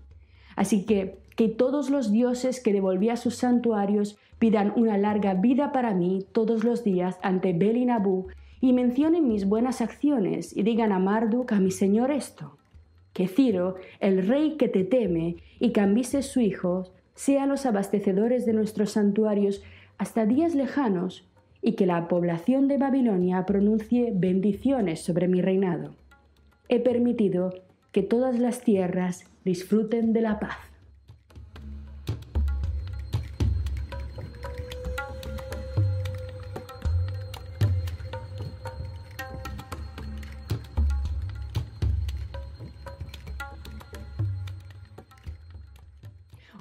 Así 0.56 0.86
que 0.86 1.22
que 1.36 1.48
todos 1.48 1.90
los 1.90 2.12
dioses 2.12 2.62
que 2.62 2.74
devolví 2.74 3.10
a 3.10 3.18
sus 3.18 3.36
santuarios 3.36 4.18
pidan 4.40 4.74
una 4.76 4.98
larga 4.98 5.34
vida 5.34 5.72
para 5.72 5.94
mí 5.94 6.26
todos 6.32 6.64
los 6.64 6.84
días 6.84 7.18
ante 7.22 7.54
Bel 7.54 7.78
y 7.78 7.86
Nabu 7.86 8.28
y 8.60 8.74
mencionen 8.74 9.28
mis 9.28 9.46
buenas 9.48 9.82
acciones 9.82 10.56
y 10.56 10.64
digan 10.64 10.92
a 10.92 11.00
Marduk, 11.00 11.52
a 11.52 11.60
mi 11.60 11.72
señor 11.72 12.12
esto, 12.12 12.58
que 13.14 13.28
Ciro, 13.28 13.76
el 14.00 14.28
rey 14.28 14.56
que 14.58 14.68
te 14.68 14.84
teme, 14.84 15.38
y 15.60 15.72
Cambises 15.72 16.28
su 16.28 16.42
hijo, 16.42 16.92
sean 17.16 17.50
los 17.50 17.66
abastecedores 17.66 18.46
de 18.46 18.54
nuestros 18.54 18.92
santuarios 18.92 19.64
hasta 20.02 20.26
días 20.26 20.56
lejanos, 20.56 21.30
y 21.62 21.74
que 21.74 21.86
la 21.86 22.08
población 22.08 22.68
de 22.68 22.80
Babilonia 22.80 23.46
pronuncie 23.46 24.12
bendiciones 24.12 25.02
sobre 25.02 25.28
mi 25.28 25.44
reinado. 25.44 25.92
He 26.70 26.80
permitido 26.80 27.54
que 27.92 28.02
todas 28.02 28.40
las 28.40 28.62
tierras 28.62 29.26
disfruten 29.46 30.12
de 30.12 30.22
la 30.22 30.40
paz. 30.40 30.58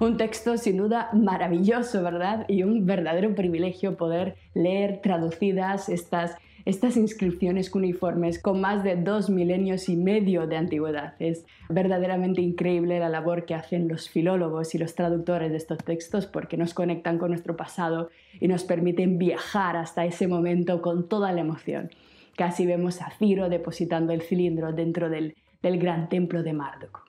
Un 0.00 0.16
texto 0.16 0.56
sin 0.56 0.78
duda 0.78 1.10
maravilloso, 1.12 2.02
¿verdad? 2.02 2.46
Y 2.48 2.62
un 2.62 2.86
verdadero 2.86 3.34
privilegio 3.34 3.98
poder 3.98 4.36
leer 4.54 5.00
traducidas 5.02 5.90
estas 5.90 6.36
estas 6.66 6.96
inscripciones 6.96 7.70
cuneiformes 7.70 8.40
con 8.40 8.60
más 8.60 8.84
de 8.84 8.96
dos 8.96 9.30
milenios 9.30 9.88
y 9.88 9.96
medio 9.96 10.46
de 10.46 10.56
antigüedad. 10.56 11.14
Es 11.18 11.44
verdaderamente 11.68 12.42
increíble 12.42 12.98
la 12.98 13.08
labor 13.08 13.44
que 13.44 13.54
hacen 13.54 13.88
los 13.88 14.08
filólogos 14.08 14.74
y 14.74 14.78
los 14.78 14.94
traductores 14.94 15.50
de 15.50 15.56
estos 15.56 15.78
textos 15.78 16.26
porque 16.26 16.56
nos 16.56 16.74
conectan 16.74 17.18
con 17.18 17.30
nuestro 17.30 17.56
pasado 17.56 18.10
y 18.40 18.48
nos 18.48 18.64
permiten 18.64 19.18
viajar 19.18 19.76
hasta 19.76 20.04
ese 20.04 20.28
momento 20.28 20.82
con 20.82 21.08
toda 21.08 21.32
la 21.32 21.40
emoción. 21.40 21.90
Casi 22.36 22.66
vemos 22.66 23.02
a 23.02 23.10
Ciro 23.18 23.48
depositando 23.48 24.12
el 24.12 24.22
cilindro 24.22 24.72
dentro 24.72 25.10
del, 25.10 25.34
del 25.62 25.78
gran 25.78 26.08
templo 26.08 26.42
de 26.42 26.52
Marduk. 26.52 27.04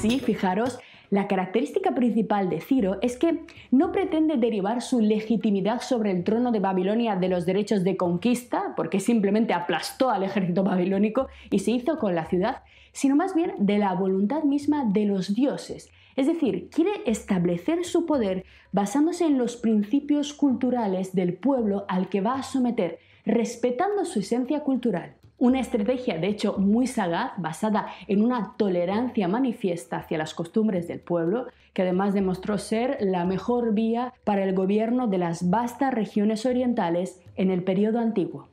Así, 0.00 0.18
fijaros, 0.18 0.78
la 1.10 1.28
característica 1.28 1.94
principal 1.94 2.48
de 2.48 2.62
Ciro 2.62 2.96
es 3.02 3.18
que 3.18 3.44
no 3.70 3.92
pretende 3.92 4.38
derivar 4.38 4.80
su 4.80 5.02
legitimidad 5.02 5.82
sobre 5.82 6.10
el 6.10 6.24
trono 6.24 6.52
de 6.52 6.58
Babilonia 6.58 7.16
de 7.16 7.28
los 7.28 7.44
derechos 7.44 7.84
de 7.84 7.98
conquista, 7.98 8.72
porque 8.76 8.98
simplemente 8.98 9.52
aplastó 9.52 10.08
al 10.08 10.22
ejército 10.22 10.64
babilónico 10.64 11.26
y 11.50 11.58
se 11.58 11.72
hizo 11.72 11.98
con 11.98 12.14
la 12.14 12.24
ciudad, 12.24 12.62
sino 12.92 13.14
más 13.14 13.34
bien 13.34 13.52
de 13.58 13.76
la 13.76 13.92
voluntad 13.92 14.42
misma 14.42 14.86
de 14.86 15.04
los 15.04 15.34
dioses. 15.34 15.90
Es 16.16 16.26
decir, 16.26 16.70
quiere 16.70 17.02
establecer 17.04 17.84
su 17.84 18.06
poder 18.06 18.46
basándose 18.72 19.26
en 19.26 19.36
los 19.36 19.58
principios 19.58 20.32
culturales 20.32 21.14
del 21.14 21.34
pueblo 21.34 21.84
al 21.88 22.08
que 22.08 22.22
va 22.22 22.36
a 22.36 22.42
someter, 22.42 23.00
respetando 23.26 24.06
su 24.06 24.20
esencia 24.20 24.60
cultural. 24.60 25.19
Una 25.40 25.58
estrategia, 25.58 26.18
de 26.18 26.26
hecho, 26.26 26.58
muy 26.58 26.86
sagaz, 26.86 27.32
basada 27.38 27.86
en 28.08 28.22
una 28.22 28.56
tolerancia 28.58 29.26
manifiesta 29.26 29.96
hacia 29.96 30.18
las 30.18 30.34
costumbres 30.34 30.86
del 30.86 31.00
pueblo, 31.00 31.46
que 31.72 31.80
además 31.80 32.12
demostró 32.12 32.58
ser 32.58 32.98
la 33.00 33.24
mejor 33.24 33.72
vía 33.72 34.12
para 34.24 34.44
el 34.44 34.54
gobierno 34.54 35.06
de 35.06 35.16
las 35.16 35.48
vastas 35.48 35.94
regiones 35.94 36.44
orientales 36.44 37.22
en 37.36 37.50
el 37.50 37.64
periodo 37.64 38.00
antiguo. 38.00 38.48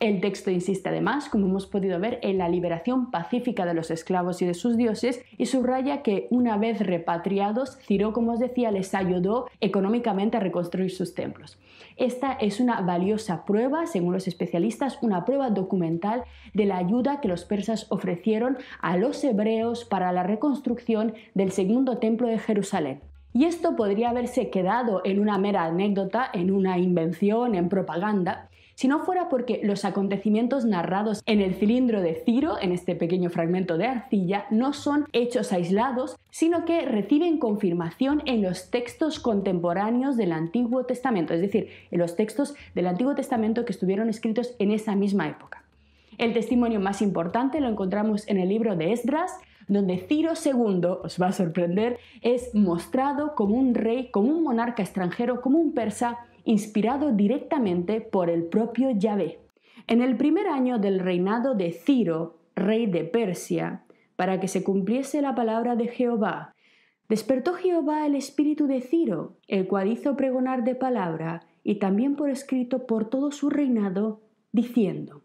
El 0.00 0.22
texto 0.22 0.50
insiste 0.50 0.88
además, 0.88 1.28
como 1.28 1.46
hemos 1.46 1.66
podido 1.66 2.00
ver, 2.00 2.20
en 2.22 2.38
la 2.38 2.48
liberación 2.48 3.10
pacífica 3.10 3.66
de 3.66 3.74
los 3.74 3.90
esclavos 3.90 4.40
y 4.40 4.46
de 4.46 4.54
sus 4.54 4.78
dioses 4.78 5.22
y 5.36 5.44
subraya 5.44 6.00
que 6.00 6.26
una 6.30 6.56
vez 6.56 6.80
repatriados, 6.80 7.76
Ciro, 7.82 8.14
como 8.14 8.32
os 8.32 8.40
decía, 8.40 8.70
les 8.70 8.94
ayudó 8.94 9.50
económicamente 9.60 10.38
a 10.38 10.40
reconstruir 10.40 10.90
sus 10.90 11.14
templos. 11.14 11.58
Esta 11.98 12.32
es 12.32 12.60
una 12.60 12.80
valiosa 12.80 13.44
prueba, 13.44 13.86
según 13.86 14.14
los 14.14 14.26
especialistas, 14.26 14.96
una 15.02 15.26
prueba 15.26 15.50
documental 15.50 16.24
de 16.54 16.64
la 16.64 16.78
ayuda 16.78 17.20
que 17.20 17.28
los 17.28 17.44
persas 17.44 17.86
ofrecieron 17.90 18.56
a 18.80 18.96
los 18.96 19.22
hebreos 19.22 19.84
para 19.84 20.12
la 20.12 20.22
reconstrucción 20.22 21.12
del 21.34 21.52
segundo 21.52 21.98
templo 21.98 22.26
de 22.26 22.38
Jerusalén. 22.38 23.02
Y 23.34 23.44
esto 23.44 23.76
podría 23.76 24.10
haberse 24.10 24.48
quedado 24.48 25.02
en 25.04 25.20
una 25.20 25.36
mera 25.36 25.64
anécdota, 25.64 26.28
en 26.32 26.50
una 26.50 26.78
invención, 26.78 27.54
en 27.54 27.68
propaganda, 27.68 28.48
si 28.80 28.88
no 28.88 29.00
fuera 29.00 29.28
porque 29.28 29.60
los 29.62 29.84
acontecimientos 29.84 30.64
narrados 30.64 31.22
en 31.26 31.42
el 31.42 31.54
cilindro 31.54 32.00
de 32.00 32.14
Ciro, 32.24 32.56
en 32.58 32.72
este 32.72 32.96
pequeño 32.96 33.28
fragmento 33.28 33.76
de 33.76 33.84
arcilla, 33.84 34.46
no 34.50 34.72
son 34.72 35.04
hechos 35.12 35.52
aislados, 35.52 36.16
sino 36.30 36.64
que 36.64 36.86
reciben 36.86 37.36
confirmación 37.36 38.22
en 38.24 38.40
los 38.40 38.70
textos 38.70 39.20
contemporáneos 39.20 40.16
del 40.16 40.32
Antiguo 40.32 40.86
Testamento, 40.86 41.34
es 41.34 41.42
decir, 41.42 41.68
en 41.90 41.98
los 41.98 42.16
textos 42.16 42.54
del 42.74 42.86
Antiguo 42.86 43.14
Testamento 43.14 43.66
que 43.66 43.72
estuvieron 43.72 44.08
escritos 44.08 44.54
en 44.58 44.70
esa 44.70 44.96
misma 44.96 45.28
época. 45.28 45.62
El 46.16 46.32
testimonio 46.32 46.80
más 46.80 47.02
importante 47.02 47.60
lo 47.60 47.68
encontramos 47.68 48.26
en 48.28 48.38
el 48.38 48.48
libro 48.48 48.76
de 48.76 48.94
Esdras, 48.94 49.30
donde 49.68 49.98
Ciro 49.98 50.32
II, 50.42 50.86
os 51.04 51.20
va 51.20 51.26
a 51.26 51.32
sorprender, 51.32 51.98
es 52.22 52.54
mostrado 52.54 53.34
como 53.34 53.56
un 53.56 53.74
rey, 53.74 54.10
como 54.10 54.30
un 54.30 54.42
monarca 54.42 54.82
extranjero, 54.82 55.42
como 55.42 55.58
un 55.58 55.74
persa, 55.74 56.18
inspirado 56.50 57.12
directamente 57.12 58.00
por 58.00 58.28
el 58.28 58.42
propio 58.42 58.90
Yahvé. 58.90 59.38
En 59.86 60.02
el 60.02 60.16
primer 60.16 60.48
año 60.48 60.80
del 60.80 60.98
reinado 60.98 61.54
de 61.54 61.70
Ciro, 61.70 62.38
rey 62.56 62.86
de 62.86 63.04
Persia, 63.04 63.84
para 64.16 64.40
que 64.40 64.48
se 64.48 64.64
cumpliese 64.64 65.22
la 65.22 65.36
palabra 65.36 65.76
de 65.76 65.86
Jehová, 65.86 66.56
despertó 67.08 67.54
Jehová 67.54 68.04
el 68.04 68.16
espíritu 68.16 68.66
de 68.66 68.80
Ciro, 68.80 69.36
el 69.46 69.68
cual 69.68 69.92
hizo 69.92 70.16
pregonar 70.16 70.64
de 70.64 70.74
palabra 70.74 71.46
y 71.62 71.76
también 71.76 72.16
por 72.16 72.30
escrito 72.30 72.84
por 72.84 73.08
todo 73.08 73.30
su 73.30 73.48
reinado, 73.48 74.20
diciendo, 74.50 75.22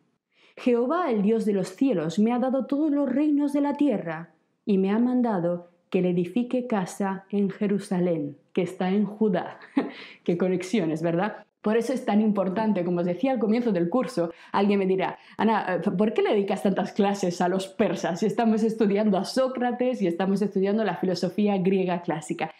Jehová 0.55 1.10
el 1.10 1.24
Dios 1.24 1.44
de 1.46 1.53
los 1.53 1.70
cielos 1.70 2.20
me 2.20 2.34
ha 2.34 2.39
dado 2.39 2.67
todos 2.67 2.91
los 2.91 3.10
reinos 3.10 3.51
de 3.51 3.62
la 3.62 3.74
tierra 3.74 4.36
y 4.63 4.77
me 4.77 4.91
ha 4.91 5.00
mandado 5.00 5.70
que 5.95 6.01
le 6.01 6.09
edifique 6.09 6.67
casa 6.67 7.23
en 7.29 7.49
Jerusalén, 7.49 8.35
que 8.51 8.63
está 8.63 8.89
en 8.89 9.05
Judá. 9.05 9.61
Qué 10.25 10.37
conexiones, 10.37 11.01
¿verdad? 11.01 11.45
Por 11.61 11.77
eso 11.77 11.93
es 11.93 12.03
tan 12.03 12.19
importante, 12.19 12.83
como 12.83 12.99
os 12.99 13.05
decía 13.05 13.31
al 13.31 13.39
comienzo 13.39 13.71
del 13.71 13.89
curso, 13.89 14.33
alguien 14.51 14.79
me 14.79 14.87
dirá, 14.87 15.17
Ana, 15.37 15.79
¿por 15.97 16.13
qué 16.13 16.21
le 16.21 16.31
dedicas 16.31 16.63
tantas 16.63 16.91
clases 16.91 17.39
a 17.39 17.47
los 17.47 17.69
persas 17.69 18.19
si 18.19 18.25
estamos 18.25 18.61
estudiando 18.63 19.17
a 19.17 19.23
Sócrates 19.23 20.01
y 20.01 20.07
estamos 20.07 20.41
estudiando 20.41 20.83
la 20.83 20.97
filosofía 20.97 21.57
griega 21.59 22.01
clásica? 22.01 22.53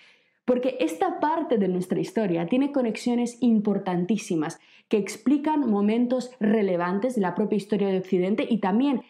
Porque 0.46 0.78
esta 0.80 1.20
parte 1.20 1.58
de 1.58 1.68
nuestra 1.68 2.00
historia 2.00 2.46
tiene 2.46 2.72
conexiones 2.72 3.38
importantísimas 3.42 4.60
que 4.88 4.96
explican 4.96 5.70
momentos 5.70 6.32
relevantes 6.40 7.16
de 7.16 7.22
la 7.22 7.36
propia 7.36 7.58
historia 7.58 7.90
de 7.90 7.98
Occidente 7.98 8.48
y 8.50 8.60
también 8.60 9.02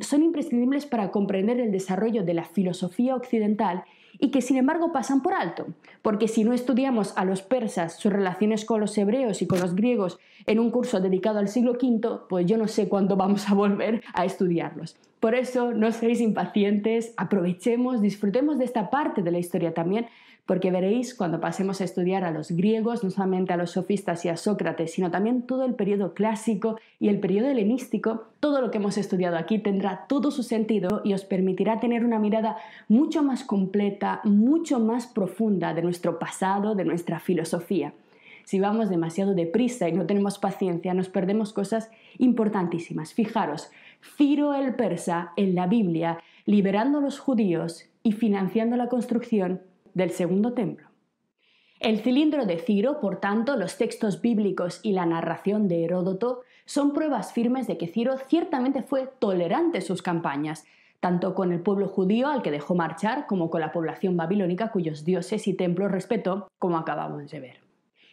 son 0.00 0.22
imprescindibles 0.22 0.86
para 0.86 1.10
comprender 1.10 1.60
el 1.60 1.72
desarrollo 1.72 2.24
de 2.24 2.34
la 2.34 2.44
filosofía 2.44 3.14
occidental 3.14 3.84
y 4.18 4.30
que 4.30 4.40
sin 4.40 4.56
embargo 4.56 4.92
pasan 4.92 5.22
por 5.22 5.34
alto, 5.34 5.66
porque 6.02 6.28
si 6.28 6.44
no 6.44 6.52
estudiamos 6.52 7.16
a 7.16 7.24
los 7.24 7.42
persas, 7.42 7.98
sus 7.98 8.12
relaciones 8.12 8.64
con 8.64 8.80
los 8.80 8.96
hebreos 8.96 9.42
y 9.42 9.46
con 9.46 9.60
los 9.60 9.74
griegos 9.74 10.18
en 10.46 10.58
un 10.58 10.70
curso 10.70 11.00
dedicado 11.00 11.38
al 11.38 11.48
siglo 11.48 11.72
V, 11.72 12.20
pues 12.28 12.46
yo 12.46 12.56
no 12.56 12.68
sé 12.68 12.88
cuándo 12.88 13.16
vamos 13.16 13.48
a 13.50 13.54
volver 13.54 14.02
a 14.14 14.24
estudiarlos. 14.24 14.96
Por 15.20 15.34
eso 15.34 15.72
no 15.72 15.90
seáis 15.92 16.20
impacientes, 16.20 17.12
aprovechemos, 17.16 18.00
disfrutemos 18.00 18.58
de 18.58 18.64
esta 18.64 18.90
parte 18.90 19.22
de 19.22 19.30
la 19.30 19.38
historia 19.38 19.74
también 19.74 20.06
porque 20.46 20.70
veréis 20.70 21.14
cuando 21.14 21.40
pasemos 21.40 21.80
a 21.80 21.84
estudiar 21.84 22.24
a 22.24 22.30
los 22.30 22.52
griegos, 22.52 23.02
no 23.02 23.10
solamente 23.10 23.52
a 23.52 23.56
los 23.56 23.72
sofistas 23.72 24.24
y 24.24 24.28
a 24.28 24.36
Sócrates, 24.36 24.92
sino 24.92 25.10
también 25.10 25.42
todo 25.42 25.64
el 25.64 25.74
periodo 25.74 26.14
clásico 26.14 26.78
y 27.00 27.08
el 27.08 27.18
periodo 27.18 27.48
helenístico, 27.48 28.28
todo 28.38 28.60
lo 28.60 28.70
que 28.70 28.78
hemos 28.78 28.96
estudiado 28.96 29.36
aquí 29.36 29.58
tendrá 29.58 30.06
todo 30.08 30.30
su 30.30 30.44
sentido 30.44 31.02
y 31.04 31.14
os 31.14 31.24
permitirá 31.24 31.80
tener 31.80 32.04
una 32.04 32.20
mirada 32.20 32.56
mucho 32.88 33.24
más 33.24 33.42
completa, 33.42 34.20
mucho 34.22 34.78
más 34.78 35.08
profunda 35.08 35.74
de 35.74 35.82
nuestro 35.82 36.18
pasado, 36.20 36.76
de 36.76 36.84
nuestra 36.84 37.18
filosofía. 37.18 37.92
si 38.44 38.60
vamos 38.60 38.88
demasiado 38.88 39.34
deprisa 39.34 39.88
y 39.88 39.92
no 39.92 40.06
tenemos 40.06 40.38
paciencia, 40.38 40.94
nos 40.94 41.08
perdemos 41.08 41.52
cosas 41.52 41.90
importantísimas. 42.18 43.12
Fijaros, 43.12 43.72
Ciro 44.16 44.54
el 44.54 44.76
persa 44.76 45.32
en 45.36 45.56
la 45.56 45.66
Biblia, 45.66 46.20
liberando 46.44 46.98
a 46.98 47.00
los 47.00 47.18
judíos 47.18 47.90
y 48.04 48.12
financiando 48.12 48.76
la 48.76 48.88
construcción 48.88 49.62
del 49.96 50.10
segundo 50.10 50.52
templo. 50.52 50.90
El 51.80 52.00
cilindro 52.00 52.44
de 52.44 52.58
Ciro, 52.58 53.00
por 53.00 53.18
tanto, 53.18 53.56
los 53.56 53.78
textos 53.78 54.20
bíblicos 54.20 54.80
y 54.82 54.92
la 54.92 55.06
narración 55.06 55.68
de 55.68 55.84
Heródoto 55.84 56.42
son 56.66 56.92
pruebas 56.92 57.32
firmes 57.32 57.66
de 57.66 57.78
que 57.78 57.86
Ciro 57.86 58.18
ciertamente 58.28 58.82
fue 58.82 59.08
tolerante 59.18 59.78
en 59.78 59.84
sus 59.84 60.02
campañas, 60.02 60.66
tanto 61.00 61.34
con 61.34 61.50
el 61.50 61.60
pueblo 61.60 61.88
judío 61.88 62.28
al 62.28 62.42
que 62.42 62.50
dejó 62.50 62.74
marchar 62.74 63.26
como 63.26 63.48
con 63.48 63.62
la 63.62 63.72
población 63.72 64.18
babilónica 64.18 64.70
cuyos 64.70 65.02
dioses 65.06 65.48
y 65.48 65.54
templos 65.54 65.90
respetó, 65.90 66.48
como 66.58 66.76
acabamos 66.76 67.30
de 67.30 67.40
ver. 67.40 67.60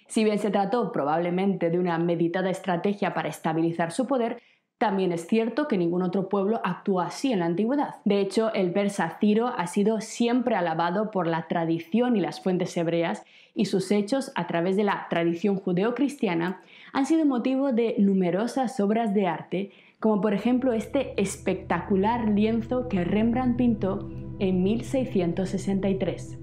Si 0.08 0.24
bien 0.24 0.40
se 0.40 0.52
trató 0.52 0.94
probablemente 0.94 1.70
de 1.70 1.80
una 1.80 1.98
meditada 1.98 2.50
estrategia 2.50 3.14
para 3.14 3.28
estabilizar 3.28 3.92
su 3.92 4.08
poder, 4.08 4.42
también 4.84 5.14
es 5.14 5.28
cierto 5.28 5.70
que 5.70 5.78
ningún 5.78 6.02
otro 6.02 6.28
pueblo 6.28 6.60
actuó 6.62 7.00
así 7.00 7.32
en 7.32 7.40
la 7.40 7.46
antigüedad. 7.46 7.96
De 8.04 8.20
hecho, 8.20 8.54
el 8.54 8.74
persa 8.74 9.18
Ciro 9.18 9.48
ha 9.48 9.66
sido 9.66 10.02
siempre 10.02 10.58
alabado 10.58 11.10
por 11.10 11.26
la 11.26 11.48
tradición 11.48 12.18
y 12.18 12.20
las 12.20 12.42
fuentes 12.42 12.76
hebreas 12.76 13.24
y 13.56 13.64
sus 13.64 13.92
hechos 13.92 14.34
a 14.36 14.46
través 14.46 14.76
de 14.76 14.84
la 14.84 15.08
tradición 15.10 15.56
judeocristiana 15.56 16.60
han 16.92 17.06
sido 17.06 17.24
motivo 17.24 17.72
de 17.72 17.96
numerosas 17.98 18.78
obras 18.82 19.14
de 19.14 19.26
arte, 19.26 19.72
como 20.02 20.20
por 20.20 20.34
ejemplo 20.34 20.74
este 20.74 21.14
espectacular 21.16 22.28
lienzo 22.28 22.90
que 22.90 23.06
Rembrandt 23.06 23.56
pintó 23.56 24.10
en 24.40 24.64
1663. 24.64 26.40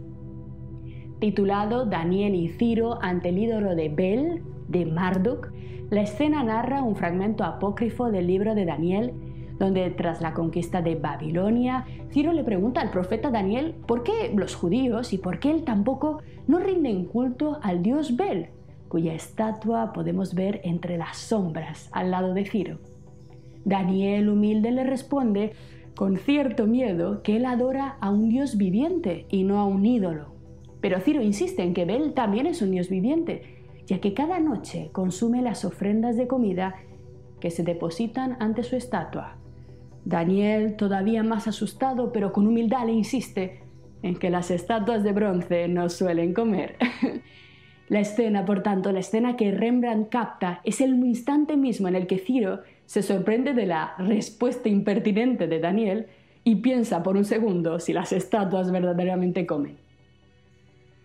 Titulado 1.19 1.85
Daniel 1.85 2.35
y 2.35 2.49
Ciro 2.49 2.99
ante 3.03 3.29
el 3.29 3.37
ídolo 3.37 3.75
de 3.75 3.91
Bel, 3.91 4.43
de 4.71 4.87
Marduk, 4.87 5.53
la 5.91 6.03
escena 6.03 6.43
narra 6.43 6.83
un 6.83 6.97
fragmento 6.97 7.45
apócrifo 7.45 8.11
del 8.11 8.29
libro 8.29 8.55
de 8.55 8.65
Daniel, 8.65 9.13
donde 9.59 9.91
tras 9.91 10.21
la 10.21 10.33
conquista 10.33 10.81
de 10.81 10.95
Babilonia, 10.95 11.85
Ciro 12.11 12.33
le 12.33 12.45
pregunta 12.45 12.81
al 12.81 12.91
profeta 12.91 13.31
Daniel 13.31 13.75
por 13.87 14.05
qué 14.05 14.33
los 14.35 14.55
judíos 14.55 15.13
y 15.13 15.19
por 15.19 15.39
qué 15.39 15.51
él 15.51 15.65
tampoco 15.65 16.23
no 16.47 16.61
rinden 16.61 17.05
culto 17.05 17.59
al 17.63 17.83
dios 17.83 18.17
Bel, 18.17 18.49
cuya 18.89 19.13
estatua 19.13 19.93
podemos 19.93 20.35
ver 20.35 20.61
entre 20.65 20.97
las 20.97 21.19
sombras 21.19 21.91
al 21.93 22.11
lado 22.11 22.33
de 22.33 22.47
Ciro. 22.47 22.79
Daniel 23.65 24.31
humilde 24.31 24.71
le 24.71 24.85
responde 24.85 25.53
con 25.95 26.17
cierto 26.17 26.67
miedo 26.67 27.23
que 27.23 27.37
él 27.37 27.45
adora 27.45 27.99
a 28.01 28.11
un 28.11 28.29
dios 28.31 28.57
viviente 28.57 29.27
y 29.29 29.43
no 29.43 29.59
a 29.59 29.67
un 29.67 29.85
ídolo. 29.85 30.33
Pero 30.81 31.01
Ciro 31.01 31.21
insiste 31.21 31.63
en 31.63 31.75
que 31.75 31.85
Bel 31.85 32.15
también 32.15 32.47
es 32.47 32.63
un 32.63 32.71
dios 32.71 32.89
viviente 32.89 33.60
ya 33.91 33.99
que 33.99 34.15
cada 34.15 34.39
noche 34.39 34.91
consume 34.93 35.43
las 35.43 35.65
ofrendas 35.65 36.17
de 36.17 36.29
comida 36.29 36.77
que 37.41 37.51
se 37.51 37.65
depositan 37.65 38.37
ante 38.39 38.63
su 38.63 38.77
estatua. 38.77 39.35
Daniel, 40.05 40.77
todavía 40.77 41.25
más 41.25 41.49
asustado, 41.49 42.13
pero 42.13 42.33
con 42.33 42.47
humildad, 42.47 42.87
le 42.87 42.93
insiste 42.93 43.63
en 44.05 44.15
que 44.15 44.31
las 44.31 44.53
estatuas 44.53 45.03
de 45.03 45.11
bronce 45.11 45.67
no 45.67 45.89
suelen 45.89 46.35
comer. 46.35 46.77
la 47.89 47.99
escena, 47.99 48.45
por 48.45 48.63
tanto, 48.63 48.93
la 48.93 49.01
escena 49.01 49.35
que 49.35 49.51
Rembrandt 49.51 50.09
capta 50.09 50.61
es 50.63 50.81
el 50.81 50.95
instante 51.05 51.57
mismo 51.57 51.89
en 51.89 51.97
el 51.97 52.07
que 52.07 52.19
Ciro 52.19 52.61
se 52.87 53.03
sorprende 53.03 53.55
de 53.55 53.67
la 53.67 53.97
respuesta 53.99 54.69
impertinente 54.69 55.49
de 55.49 55.59
Daniel 55.59 56.07
y 56.45 56.57
piensa 56.57 57.03
por 57.03 57.17
un 57.17 57.25
segundo 57.25 57.81
si 57.81 57.93
las 57.93 58.13
estatuas 58.13 58.71
verdaderamente 58.71 59.47
comen. 59.47 59.79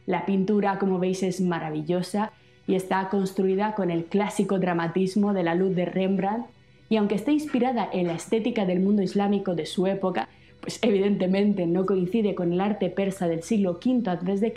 La 0.05 0.27
pintura, 0.27 0.77
como 0.77 0.99
veis, 0.99 1.23
es 1.23 1.41
maravillosa 1.41 2.31
y 2.67 2.75
está 2.75 3.09
construida 3.09 3.75
con 3.75 3.91
el 3.91 4.05
clásico 4.05 4.59
dramatismo 4.59 5.33
de 5.33 5.43
la 5.43 5.55
luz 5.55 5.75
de 5.75 5.85
Rembrandt 5.85 6.47
y 6.89 6.97
aunque 6.97 7.15
está 7.15 7.31
inspirada 7.31 7.89
en 7.91 8.07
la 8.07 8.13
estética 8.13 8.65
del 8.65 8.79
mundo 8.79 9.01
islámico 9.01 9.55
de 9.55 9.65
su 9.65 9.87
época, 9.87 10.29
pues 10.61 10.79
evidentemente 10.81 11.67
no 11.67 11.85
coincide 11.85 12.35
con 12.35 12.53
el 12.53 12.61
arte 12.61 12.89
persa 12.89 13.27
del 13.27 13.43
siglo 13.43 13.79
V 13.83 14.09
a.C., 14.09 14.53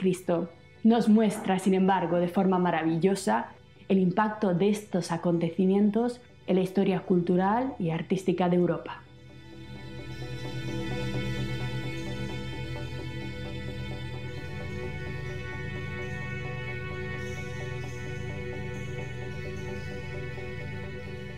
nos 0.84 1.08
muestra, 1.08 1.58
sin 1.58 1.74
embargo, 1.74 2.18
de 2.18 2.28
forma 2.28 2.58
maravillosa 2.58 3.48
el 3.88 3.98
impacto 3.98 4.54
de 4.54 4.68
estos 4.68 5.10
acontecimientos 5.10 6.20
en 6.46 6.56
la 6.56 6.62
historia 6.62 7.00
cultural 7.00 7.74
y 7.78 7.90
artística 7.90 8.48
de 8.48 8.56
Europa. 8.56 9.02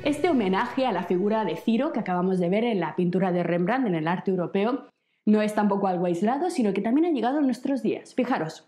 Este 0.04 0.30
homenaje 0.30 0.86
a 0.86 0.92
la 0.92 1.02
figura 1.02 1.44
de 1.44 1.56
Ciro 1.56 1.92
que 1.92 2.00
acabamos 2.00 2.38
de 2.38 2.48
ver 2.48 2.64
en 2.64 2.80
la 2.80 2.96
pintura 2.96 3.32
de 3.32 3.42
Rembrandt 3.42 3.86
en 3.86 3.94
el 3.94 4.08
arte 4.08 4.30
europeo 4.30 4.88
no 5.26 5.42
es 5.42 5.54
tampoco 5.54 5.88
algo 5.88 6.06
aislado, 6.06 6.48
sino 6.48 6.72
que 6.72 6.80
también 6.80 7.04
ha 7.04 7.10
llegado 7.10 7.38
a 7.38 7.42
nuestros 7.42 7.82
días. 7.82 8.14
Fijaros, 8.14 8.66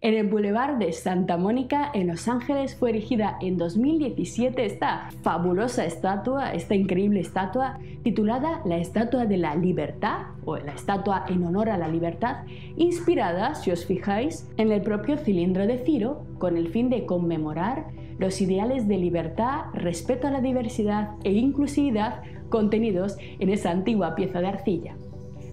en 0.00 0.14
el 0.14 0.28
Boulevard 0.28 0.78
de 0.78 0.94
Santa 0.94 1.36
Mónica, 1.36 1.90
en 1.92 2.06
Los 2.06 2.26
Ángeles, 2.28 2.74
fue 2.74 2.88
erigida 2.88 3.36
en 3.42 3.58
2017 3.58 4.64
esta 4.64 5.10
fabulosa 5.20 5.84
estatua, 5.84 6.54
esta 6.54 6.74
increíble 6.74 7.20
estatua, 7.20 7.78
titulada 8.02 8.62
la 8.64 8.78
Estatua 8.78 9.26
de 9.26 9.36
la 9.36 9.54
Libertad, 9.56 10.28
o 10.46 10.56
la 10.56 10.72
Estatua 10.72 11.26
en 11.28 11.44
honor 11.44 11.68
a 11.68 11.76
la 11.76 11.88
libertad, 11.88 12.46
inspirada, 12.78 13.54
si 13.54 13.70
os 13.70 13.84
fijáis, 13.84 14.48
en 14.56 14.72
el 14.72 14.80
propio 14.80 15.18
cilindro 15.18 15.66
de 15.66 15.76
Ciro, 15.76 16.24
con 16.38 16.56
el 16.56 16.68
fin 16.68 16.88
de 16.88 17.04
conmemorar 17.04 17.88
los 18.20 18.40
ideales 18.42 18.86
de 18.86 18.98
libertad, 18.98 19.64
respeto 19.72 20.26
a 20.26 20.30
la 20.30 20.42
diversidad 20.42 21.12
e 21.24 21.32
inclusividad 21.32 22.22
contenidos 22.50 23.16
en 23.18 23.48
esa 23.48 23.70
antigua 23.70 24.14
pieza 24.14 24.40
de 24.40 24.48
arcilla. 24.48 24.94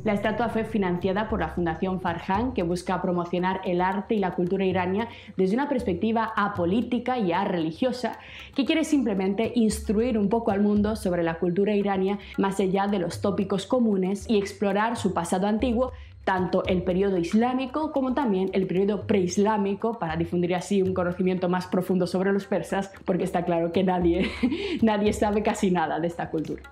La 0.04 0.14
estatua 0.14 0.50
fue 0.50 0.64
financiada 0.64 1.30
por 1.30 1.40
la 1.40 1.50
Fundación 1.50 2.02
Farhan, 2.02 2.54
que 2.54 2.64
busca 2.64 3.02
promocionar 3.02 3.62
el 3.66 3.82
arte 3.82 4.16
y 4.16 4.20
la 4.20 4.36
cultura 4.36 4.66
irania 4.66 5.08
desde 5.38 5.56
una 5.56 5.70
perspectiva 5.70 6.32
apolítica 6.36 7.18
y 7.18 7.34
religiosa, 7.34 8.20
que 8.54 8.66
quiere 8.66 8.84
simplemente 8.84 9.54
instruir 9.56 10.18
un 10.18 10.30
poco 10.30 10.52
al 10.52 10.62
mundo 10.62 10.96
sobre 10.96 11.24
la 11.24 11.40
cultura 11.40 11.76
irania 11.76 12.20
más 12.38 12.60
allá 12.60 12.88
de 12.88 13.00
los 13.00 13.22
tópicos 13.22 13.66
comunes 13.66 14.30
y 14.30 14.38
explorar 14.38 14.98
su 14.98 15.14
pasado 15.14 15.48
antiguo 15.48 15.94
tanto 16.28 16.66
el 16.66 16.84
periodo 16.84 17.18
islámico 17.18 17.94
como 17.94 18.14
también 18.14 18.50
el 18.52 18.68
periodo 18.68 19.08
preislámico 19.08 19.98
para 19.98 20.18
difundir 20.18 20.56
así 20.56 20.82
un 20.82 20.94
conocimiento 20.94 21.48
más 21.48 21.68
profundo 21.68 22.06
sobre 22.06 22.34
los 22.34 22.46
persas, 22.48 22.92
porque 23.06 23.24
está 23.24 23.46
claro 23.46 23.72
que 23.72 23.86
nadie, 23.86 24.30
nadie 24.82 25.14
sabe 25.14 25.42
casi 25.42 25.72
nada 25.72 26.02
de 26.02 26.08
esta 26.08 26.30
cultura. 26.30 26.64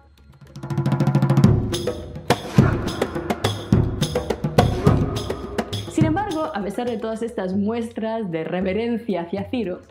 a 6.53 6.61
pesar 6.61 6.89
de 6.89 6.97
todas 6.97 7.21
estas 7.21 7.53
muestras 7.53 8.29
de 8.31 8.43
reverencia 8.43 9.21
hacia 9.21 9.49
Ciro, 9.49 9.81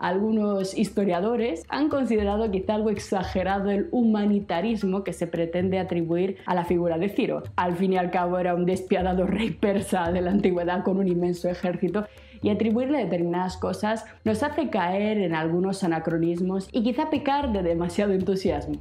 algunos 0.00 0.76
historiadores 0.76 1.64
han 1.68 1.90
considerado 1.90 2.50
quizá 2.50 2.74
algo 2.74 2.88
exagerado 2.88 3.70
el 3.70 3.88
humanitarismo 3.92 5.04
que 5.04 5.12
se 5.12 5.26
pretende 5.26 5.78
atribuir 5.78 6.38
a 6.46 6.54
la 6.54 6.64
figura 6.64 6.96
de 6.96 7.10
Ciro. 7.10 7.42
Al 7.54 7.76
fin 7.76 7.92
y 7.92 7.98
al 7.98 8.10
cabo 8.10 8.38
era 8.38 8.54
un 8.54 8.64
despiadado 8.64 9.26
rey 9.26 9.50
persa 9.50 10.10
de 10.10 10.22
la 10.22 10.30
antigüedad 10.30 10.84
con 10.84 10.96
un 10.96 11.06
inmenso 11.06 11.50
ejército 11.50 12.06
y 12.42 12.48
atribuirle 12.48 13.04
determinadas 13.04 13.58
cosas 13.58 14.06
nos 14.24 14.42
hace 14.42 14.70
caer 14.70 15.18
en 15.18 15.34
algunos 15.34 15.84
anacronismos 15.84 16.70
y 16.72 16.82
quizá 16.82 17.10
pecar 17.10 17.52
de 17.52 17.62
demasiado 17.62 18.14
entusiasmo. 18.14 18.76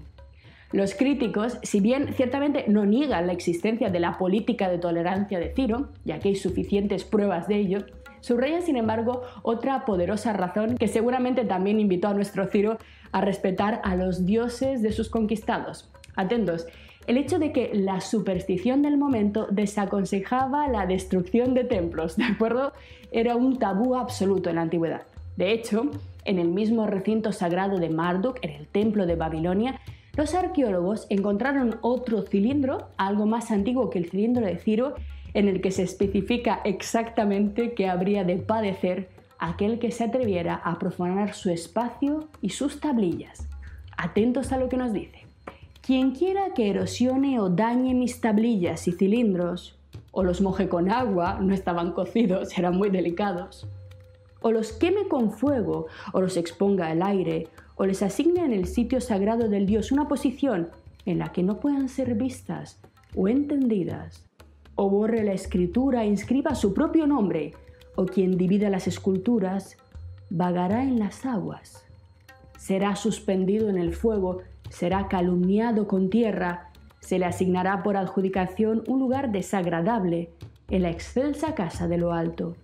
Los 0.71 0.93
críticos, 0.95 1.57
si 1.63 1.81
bien 1.81 2.13
ciertamente 2.13 2.63
no 2.67 2.85
niegan 2.85 3.27
la 3.27 3.33
existencia 3.33 3.89
de 3.89 3.99
la 3.99 4.17
política 4.17 4.69
de 4.69 4.77
tolerancia 4.77 5.39
de 5.39 5.51
Ciro, 5.53 5.89
ya 6.05 6.19
que 6.19 6.29
hay 6.29 6.35
suficientes 6.35 7.03
pruebas 7.03 7.47
de 7.47 7.55
ello, 7.55 7.79
subrayan 8.21 8.61
sin 8.61 8.77
embargo 8.77 9.23
otra 9.43 9.85
poderosa 9.85 10.33
razón 10.33 10.77
que 10.77 10.87
seguramente 10.87 11.45
también 11.45 11.79
invitó 11.79 12.07
a 12.07 12.13
nuestro 12.13 12.47
Ciro 12.47 12.77
a 13.11 13.21
respetar 13.21 13.81
a 13.83 13.95
los 13.95 14.25
dioses 14.25 14.81
de 14.81 14.91
sus 14.91 15.09
conquistados. 15.09 15.89
Atentos, 16.15 16.67
el 17.07 17.17
hecho 17.17 17.39
de 17.39 17.51
que 17.51 17.71
la 17.73 18.01
superstición 18.01 18.81
del 18.81 18.97
momento 18.97 19.47
desaconsejaba 19.49 20.67
la 20.67 20.85
destrucción 20.85 21.53
de 21.53 21.63
templos, 21.63 22.17
¿de 22.17 22.25
acuerdo? 22.25 22.73
Era 23.11 23.35
un 23.35 23.57
tabú 23.57 23.95
absoluto 23.95 24.49
en 24.49 24.57
la 24.57 24.61
antigüedad. 24.61 25.01
De 25.35 25.51
hecho, 25.51 25.89
en 26.25 26.37
el 26.37 26.49
mismo 26.49 26.85
recinto 26.85 27.31
sagrado 27.31 27.79
de 27.79 27.89
Marduk, 27.89 28.37
en 28.43 28.51
el 28.51 28.67
templo 28.67 29.05
de 29.07 29.15
Babilonia, 29.15 29.79
los 30.15 30.35
arqueólogos 30.35 31.07
encontraron 31.09 31.77
otro 31.81 32.23
cilindro, 32.23 32.89
algo 32.97 33.25
más 33.25 33.51
antiguo 33.51 33.89
que 33.89 33.99
el 33.99 34.09
cilindro 34.09 34.45
de 34.45 34.57
Ciro, 34.57 34.95
en 35.33 35.47
el 35.47 35.61
que 35.61 35.71
se 35.71 35.83
especifica 35.83 36.61
exactamente 36.63 37.73
qué 37.73 37.87
habría 37.87 38.23
de 38.23 38.37
padecer 38.37 39.09
aquel 39.39 39.79
que 39.79 39.91
se 39.91 40.03
atreviera 40.03 40.55
a 40.55 40.77
profanar 40.77 41.33
su 41.33 41.49
espacio 41.49 42.27
y 42.41 42.49
sus 42.49 42.79
tablillas. 42.79 43.47
Atentos 43.97 44.51
a 44.51 44.57
lo 44.57 44.69
que 44.69 44.77
nos 44.77 44.93
dice. 44.93 45.25
Quien 45.81 46.11
quiera 46.11 46.53
que 46.53 46.69
erosione 46.69 47.39
o 47.39 47.49
dañe 47.49 47.93
mis 47.93 48.21
tablillas 48.21 48.87
y 48.87 48.91
cilindros, 48.91 49.75
o 50.11 50.23
los 50.23 50.41
moje 50.41 50.67
con 50.67 50.91
agua, 50.91 51.39
no 51.41 51.53
estaban 51.53 51.93
cocidos, 51.93 52.57
eran 52.57 52.77
muy 52.77 52.89
delicados, 52.89 53.67
o 54.41 54.51
los 54.51 54.71
queme 54.71 55.07
con 55.07 55.31
fuego, 55.31 55.87
o 56.13 56.21
los 56.21 56.37
exponga 56.37 56.87
al 56.87 57.01
aire, 57.01 57.47
o 57.75 57.85
les 57.85 58.03
asigne 58.03 58.43
en 58.43 58.53
el 58.53 58.65
sitio 58.67 59.01
sagrado 59.01 59.49
del 59.49 59.65
Dios 59.65 59.91
una 59.91 60.07
posición 60.07 60.69
en 61.05 61.19
la 61.19 61.31
que 61.31 61.43
no 61.43 61.59
puedan 61.59 61.89
ser 61.89 62.15
vistas 62.15 62.79
o 63.15 63.27
entendidas, 63.27 64.28
o 64.81 64.89
borre 64.89 65.25
la 65.25 65.33
escritura 65.33 66.05
e 66.05 66.07
inscriba 66.07 66.55
su 66.55 66.73
propio 66.73 67.05
nombre, 67.05 67.51
o 67.97 68.05
quien 68.05 68.37
divida 68.37 68.69
las 68.69 68.87
esculturas, 68.87 69.75
vagará 70.29 70.83
en 70.83 70.99
las 70.99 71.25
aguas. 71.25 71.85
Será 72.57 72.95
suspendido 72.95 73.67
en 73.67 73.77
el 73.77 73.93
fuego, 73.93 74.37
será 74.69 75.09
calumniado 75.09 75.85
con 75.85 76.09
tierra, 76.09 76.71
se 77.01 77.19
le 77.19 77.25
asignará 77.25 77.83
por 77.83 77.97
adjudicación 77.97 78.83
un 78.87 78.99
lugar 78.99 79.33
desagradable 79.33 80.29
en 80.69 80.83
la 80.83 80.91
excelsa 80.91 81.55
casa 81.55 81.89
de 81.89 81.97
lo 81.97 82.13
alto. 82.13 82.55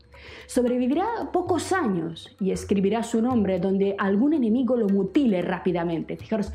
Sobrevivirá 0.48 1.06
pocos 1.34 1.74
años 1.74 2.34
y 2.40 2.52
escribirá 2.52 3.04
su 3.04 3.22
nombre 3.22 3.60
donde 3.60 3.94
algún 3.98 4.32
enemigo 4.32 4.78
lo 4.78 4.88
mutile 4.88 5.42
rápidamente. 5.42 6.16
Fijaros, 6.16 6.54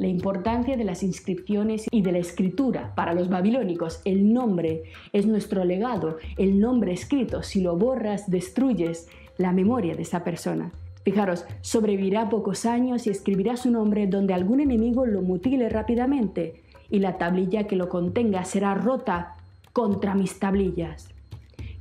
la 0.00 0.08
importancia 0.08 0.78
de 0.78 0.84
las 0.84 1.02
inscripciones 1.02 1.86
y 1.90 2.00
de 2.00 2.12
la 2.12 2.18
escritura 2.18 2.94
para 2.94 3.12
los 3.12 3.28
babilónicos. 3.28 4.00
El 4.06 4.32
nombre 4.32 4.84
es 5.12 5.26
nuestro 5.26 5.62
legado, 5.62 6.16
el 6.38 6.58
nombre 6.58 6.94
escrito. 6.94 7.42
Si 7.42 7.60
lo 7.60 7.76
borras, 7.76 8.30
destruyes 8.30 9.08
la 9.36 9.52
memoria 9.52 9.94
de 9.94 10.00
esa 10.00 10.24
persona. 10.24 10.72
Fijaros, 11.04 11.44
sobrevivirá 11.60 12.30
pocos 12.30 12.64
años 12.64 13.06
y 13.06 13.10
escribirá 13.10 13.58
su 13.58 13.70
nombre 13.70 14.06
donde 14.06 14.32
algún 14.32 14.60
enemigo 14.60 15.04
lo 15.04 15.20
mutile 15.20 15.68
rápidamente 15.68 16.62
y 16.88 17.00
la 17.00 17.18
tablilla 17.18 17.66
que 17.66 17.76
lo 17.76 17.90
contenga 17.90 18.46
será 18.46 18.74
rota 18.74 19.36
contra 19.74 20.14
mis 20.14 20.38
tablillas. 20.38 21.10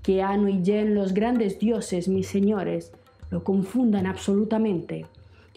Que 0.03 0.23
Ano 0.23 0.49
y 0.49 0.61
Yen, 0.61 0.93
los 0.93 1.13
grandes 1.13 1.57
dioses, 1.57 2.09
mis 2.09 2.27
señores, 2.27 2.91
lo 3.31 3.45
confundan 3.45 4.07
absolutamente, 4.07 5.05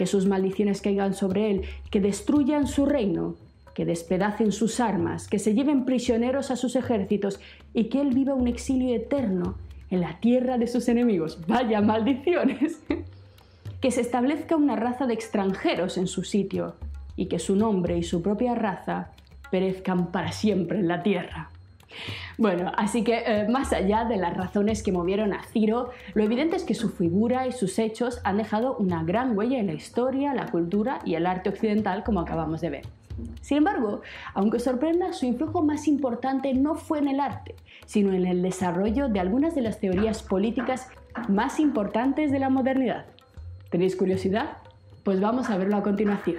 que 0.02 0.06
sus 0.08 0.26
maldiciones 0.26 0.82
caigan 0.82 1.14
sobre 1.14 1.48
él, 1.48 1.62
que 1.88 2.00
destruyan 2.00 2.66
su 2.66 2.86
reino, 2.86 3.36
que 3.72 3.84
despedacen 3.84 4.50
sus 4.50 4.80
armas, 4.80 5.28
que 5.28 5.38
se 5.38 5.54
lleven 5.54 5.84
prisioneros 5.84 6.50
a 6.50 6.56
sus 6.56 6.74
ejércitos 6.74 7.38
y 7.72 7.84
que 7.84 8.00
él 8.00 8.08
viva 8.08 8.34
un 8.34 8.48
exilio 8.48 8.96
eterno 8.96 9.54
en 9.90 10.00
la 10.00 10.18
tierra 10.18 10.58
de 10.58 10.66
sus 10.66 10.88
enemigos. 10.88 11.38
Vaya 11.46 11.80
maldiciones. 11.80 12.80
que 13.80 13.92
se 13.92 14.00
establezca 14.00 14.56
una 14.56 14.74
raza 14.74 15.06
de 15.06 15.14
extranjeros 15.14 15.96
en 15.96 16.08
su 16.08 16.24
sitio 16.24 16.74
y 17.14 17.26
que 17.26 17.38
su 17.38 17.54
nombre 17.54 17.96
y 17.96 18.02
su 18.02 18.22
propia 18.22 18.56
raza 18.56 19.12
perezcan 19.52 20.10
para 20.10 20.32
siempre 20.32 20.80
en 20.80 20.88
la 20.88 21.04
tierra. 21.04 21.48
Bueno, 22.38 22.72
así 22.76 23.04
que 23.04 23.22
eh, 23.26 23.48
más 23.48 23.72
allá 23.72 24.04
de 24.04 24.16
las 24.16 24.36
razones 24.36 24.82
que 24.82 24.92
movieron 24.92 25.32
a 25.32 25.42
Ciro, 25.44 25.90
lo 26.14 26.24
evidente 26.24 26.56
es 26.56 26.64
que 26.64 26.74
su 26.74 26.90
figura 26.90 27.46
y 27.46 27.52
sus 27.52 27.78
hechos 27.78 28.20
han 28.24 28.36
dejado 28.36 28.76
una 28.76 29.02
gran 29.04 29.36
huella 29.36 29.58
en 29.58 29.66
la 29.66 29.74
historia, 29.74 30.34
la 30.34 30.46
cultura 30.46 31.00
y 31.04 31.14
el 31.14 31.26
arte 31.26 31.50
occidental, 31.50 32.04
como 32.04 32.20
acabamos 32.20 32.60
de 32.60 32.70
ver. 32.70 32.86
Sin 33.40 33.58
embargo, 33.58 34.02
aunque 34.34 34.58
sorprenda, 34.58 35.12
su 35.12 35.26
influjo 35.26 35.62
más 35.62 35.86
importante 35.86 36.54
no 36.54 36.74
fue 36.74 36.98
en 36.98 37.08
el 37.08 37.20
arte, 37.20 37.54
sino 37.86 38.12
en 38.12 38.26
el 38.26 38.42
desarrollo 38.42 39.08
de 39.08 39.20
algunas 39.20 39.54
de 39.54 39.62
las 39.62 39.80
teorías 39.80 40.22
políticas 40.22 40.88
más 41.28 41.60
importantes 41.60 42.30
de 42.32 42.38
la 42.38 42.48
modernidad. 42.48 43.04
¿Tenéis 43.70 43.96
curiosidad? 43.96 44.56
Pues 45.04 45.20
vamos 45.20 45.50
a 45.50 45.58
verlo 45.58 45.76
a 45.76 45.82
continuación. 45.82 46.38